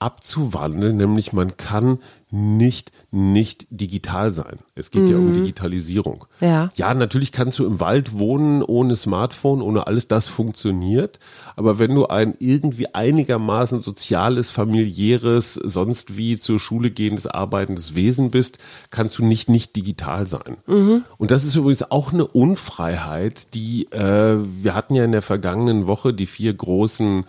[0.00, 1.98] abzuwandeln, nämlich man kann
[2.30, 4.58] nicht nicht digital sein.
[4.74, 5.10] Es geht mhm.
[5.10, 5.34] ja um mhm.
[5.34, 6.24] Digitalisierung.
[6.40, 6.70] Ja.
[6.74, 11.18] ja, natürlich kannst du im Wald wohnen ohne Smartphone, ohne alles das funktioniert,
[11.56, 18.30] aber wenn du ein irgendwie einigermaßen soziales, familiäres, sonst wie zur Schule gehendes, arbeitendes Wesen
[18.30, 18.58] bist,
[18.90, 20.58] kannst du nicht nicht digital sein.
[20.66, 21.04] Mhm.
[21.18, 25.86] Und das ist übrigens auch eine Unfreiheit, die äh, wir hatten ja in der vergangenen
[25.86, 27.24] Woche die vier großen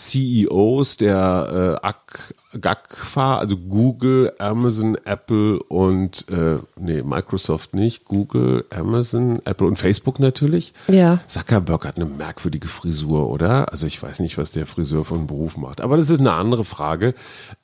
[0.00, 9.40] CEOs der äh, GAGFA, also Google, Amazon, Apple und äh, nee, Microsoft nicht, Google, Amazon,
[9.44, 10.72] Apple und Facebook natürlich.
[10.88, 11.20] Ja.
[11.26, 13.70] Zuckerberg hat eine merkwürdige Frisur, oder?
[13.70, 16.64] Also ich weiß nicht, was der Friseur von Beruf macht, aber das ist eine andere
[16.64, 17.14] Frage.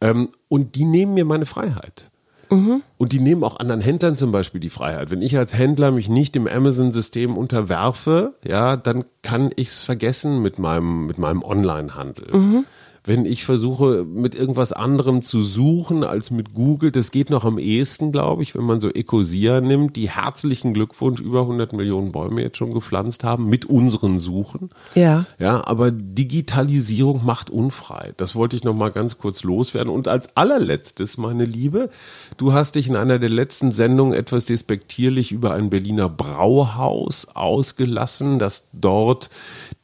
[0.02, 2.10] Ähm, und die nehmen mir meine Freiheit.
[2.50, 2.82] Mhm.
[2.98, 5.10] Und die nehmen auch anderen Händlern zum Beispiel die Freiheit.
[5.10, 10.42] Wenn ich als Händler mich nicht dem Amazon-System unterwerfe, ja, dann kann ich es vergessen
[10.42, 12.36] mit meinem, mit meinem Online-Handel.
[12.36, 12.64] Mhm
[13.06, 17.58] wenn ich versuche, mit irgendwas anderem zu suchen als mit Google, das geht noch am
[17.58, 22.42] ehesten, glaube ich, wenn man so Ecosia nimmt, die herzlichen Glückwunsch über 100 Millionen Bäume
[22.42, 24.70] jetzt schon gepflanzt haben mit unseren Suchen.
[24.94, 25.24] Ja.
[25.38, 28.12] Ja, aber Digitalisierung macht unfrei.
[28.16, 29.92] Das wollte ich noch mal ganz kurz loswerden.
[29.92, 31.90] Und als allerletztes, meine Liebe,
[32.36, 38.40] du hast dich in einer der letzten Sendungen etwas despektierlich über ein Berliner Brauhaus ausgelassen,
[38.40, 39.30] dass dort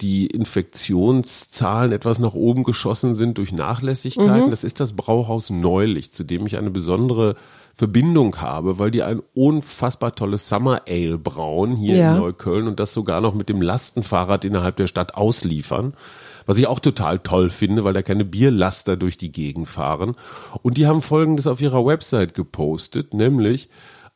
[0.00, 4.46] die Infektionszahlen etwas nach oben geschossen sind durch Nachlässigkeiten.
[4.46, 4.50] Mhm.
[4.50, 7.36] Das ist das Brauhaus Neulich, zu dem ich eine besondere
[7.74, 12.12] Verbindung habe, weil die ein unfassbar tolles Summer Ale brauen hier ja.
[12.12, 15.94] in Neukölln und das sogar noch mit dem Lastenfahrrad innerhalb der Stadt ausliefern.
[16.44, 20.16] Was ich auch total toll finde, weil da keine Bierlaster durch die Gegend fahren.
[20.62, 23.68] Und die haben Folgendes auf ihrer Website gepostet, nämlich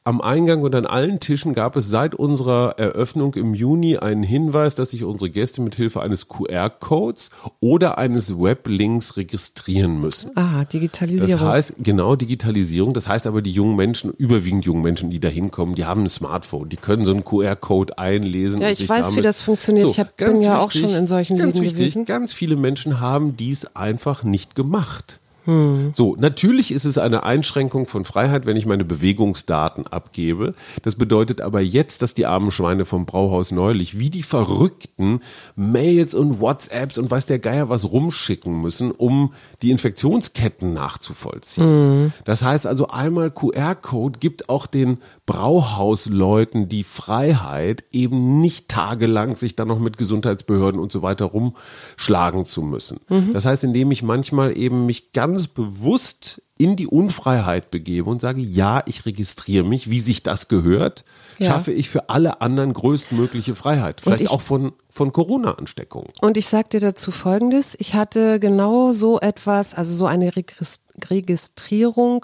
[0.07, 4.77] am Eingang und an allen Tischen gab es seit unserer Eröffnung im Juni einen Hinweis,
[4.77, 10.31] dass sich unsere Gäste mit Hilfe eines QR-Codes oder eines Weblinks registrieren müssen.
[10.37, 11.33] Ah, Digitalisierung.
[11.33, 12.95] Das heißt, genau, Digitalisierung.
[12.95, 16.09] Das heißt aber, die jungen Menschen, überwiegend jungen Menschen, die da hinkommen, die haben ein
[16.09, 16.69] Smartphone.
[16.69, 18.61] Die können so einen QR-Code einlesen.
[18.61, 19.89] Ja, ich weiß, wie das funktioniert.
[19.89, 22.05] So, ich hab, bin ja wichtig, auch schon in solchen ganz Läden wichtig, gewesen.
[22.05, 25.19] Ganz viele Menschen haben dies einfach nicht gemacht.
[25.47, 25.93] Hm.
[25.95, 30.55] So, natürlich ist es eine Einschränkung von Freiheit, wenn ich meine Bewegungsdaten abgebe.
[30.83, 35.21] Das bedeutet aber jetzt, dass die armen Schweine vom Brauhaus neulich wie die Verrückten
[35.55, 39.33] Mails und WhatsApps und weiß der Geier was rumschicken müssen, um
[39.63, 41.65] die Infektionsketten nachzuvollziehen.
[41.65, 42.13] Hm.
[42.25, 49.57] Das heißt also einmal QR-Code gibt auch den Brauhausleuten die Freiheit, eben nicht tagelang sich
[49.57, 53.01] dann noch mit Gesundheitsbehörden und so weiter rumschlagen zu müssen.
[53.09, 53.33] Mhm.
[53.33, 58.41] Das heißt, indem ich manchmal eben mich ganz bewusst in die Unfreiheit begebe und sage,
[58.41, 61.05] ja, ich registriere mich, wie sich das gehört,
[61.39, 61.49] ja.
[61.49, 64.01] schaffe ich für alle anderen größtmögliche Freiheit.
[64.01, 66.09] Vielleicht ich, auch von, von Corona-Ansteckungen.
[66.23, 67.77] Und ich sage dir dazu Folgendes.
[67.79, 70.86] Ich hatte genau so etwas, also so eine Registrierung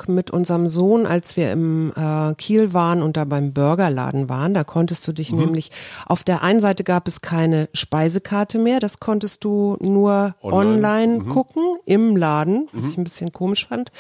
[0.09, 4.55] mit unserem Sohn, als wir im äh, Kiel waren und da beim Burgerladen waren.
[4.55, 5.39] Da konntest du dich mhm.
[5.39, 5.71] nämlich,
[6.07, 11.19] auf der einen Seite gab es keine Speisekarte mehr, das konntest du nur online, online
[11.19, 11.29] mhm.
[11.29, 12.91] gucken im Laden, was mhm.
[12.91, 13.91] ich ein bisschen komisch fand.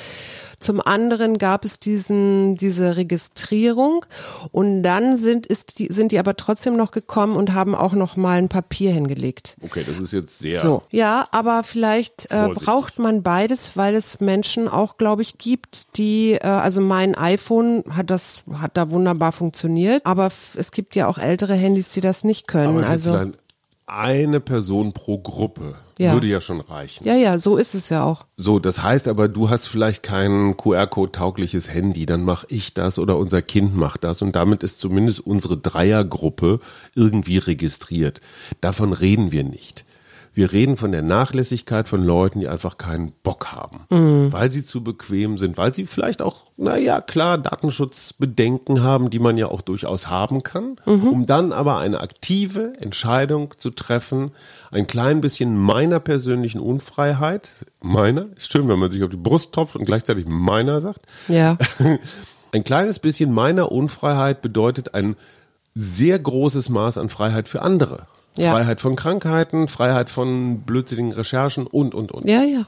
[0.62, 4.04] Zum anderen gab es diesen, diese Registrierung
[4.52, 8.16] und dann sind, ist die, sind die aber trotzdem noch gekommen und haben auch noch
[8.16, 9.56] mal ein Papier hingelegt.
[9.62, 10.60] Okay, das ist jetzt sehr.
[10.60, 15.96] So, ja, aber vielleicht äh, braucht man beides, weil es Menschen auch, glaube ich, gibt,
[15.96, 21.06] die, äh, also mein iPhone hat das, hat da wunderbar funktioniert, aber es gibt ja
[21.06, 22.78] auch ältere Handys, die das nicht können.
[22.78, 23.32] Aber also
[23.86, 26.12] eine Person pro Gruppe ja.
[26.12, 27.06] würde ja schon reichen.
[27.06, 28.26] Ja, ja, so ist es ja auch.
[28.36, 33.16] So, das heißt aber, du hast vielleicht kein QR-Code-taugliches Handy, dann mache ich das oder
[33.16, 36.60] unser Kind macht das und damit ist zumindest unsere Dreiergruppe
[36.94, 38.20] irgendwie registriert.
[38.60, 39.84] Davon reden wir nicht.
[40.34, 44.32] Wir reden von der Nachlässigkeit von Leuten, die einfach keinen Bock haben, mhm.
[44.32, 49.36] weil sie zu bequem sind, weil sie vielleicht auch, naja, klar, Datenschutzbedenken haben, die man
[49.36, 51.08] ja auch durchaus haben kann, mhm.
[51.08, 54.30] um dann aber eine aktive Entscheidung zu treffen,
[54.70, 57.50] ein klein bisschen meiner persönlichen Unfreiheit,
[57.82, 61.02] meiner, ist schön, wenn man sich auf die Brust topft und gleichzeitig meiner sagt.
[61.28, 61.58] Ja.
[62.54, 65.16] Ein kleines bisschen meiner Unfreiheit bedeutet ein
[65.74, 68.06] sehr großes Maß an Freiheit für andere.
[68.36, 68.52] Ja.
[68.52, 72.28] Freiheit von Krankheiten, Freiheit von blödsinnigen Recherchen und, und, und.
[72.28, 72.66] Ja, ja.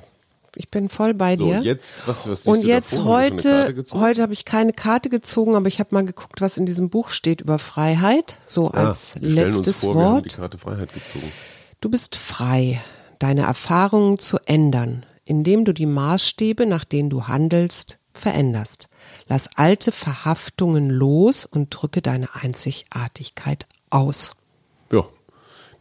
[0.56, 1.58] Ich bin voll bei dir.
[1.58, 5.80] So, jetzt, was, was Und jetzt heute, heute habe ich keine Karte gezogen, aber ich
[5.80, 9.94] habe mal geguckt, was in diesem Buch steht über Freiheit, so ah, als letztes vor,
[9.94, 10.04] Wort.
[10.04, 11.32] Wir haben die Karte Freiheit gezogen.
[11.80, 12.80] Du bist frei,
[13.18, 18.88] deine Erfahrungen zu ändern, indem du die Maßstäbe, nach denen du handelst, veränderst.
[19.26, 24.36] Lass alte Verhaftungen los und drücke deine Einzigartigkeit aus.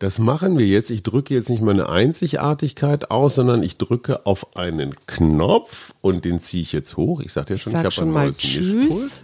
[0.03, 0.89] Das machen wir jetzt.
[0.89, 6.41] Ich drücke jetzt nicht meine Einzigartigkeit aus, sondern ich drücke auf einen Knopf und den
[6.41, 7.21] ziehe ich jetzt hoch.
[7.21, 9.21] Ich sage ja schon, ich, ich habe schon mal Tschüss.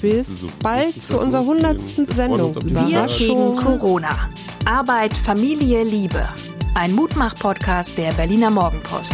[0.00, 2.54] Bis so bald zu unserer hundertsten Sendung.
[2.64, 4.30] Wir gegen Corona.
[4.64, 6.26] Arbeit, Familie, Liebe.
[6.74, 9.12] Ein Mutmach-Podcast der Berliner Morgenpost.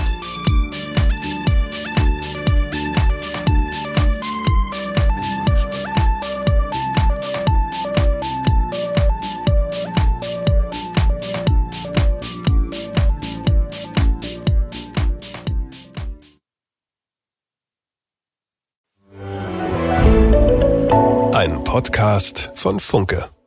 [21.78, 23.37] Podcast von Funke.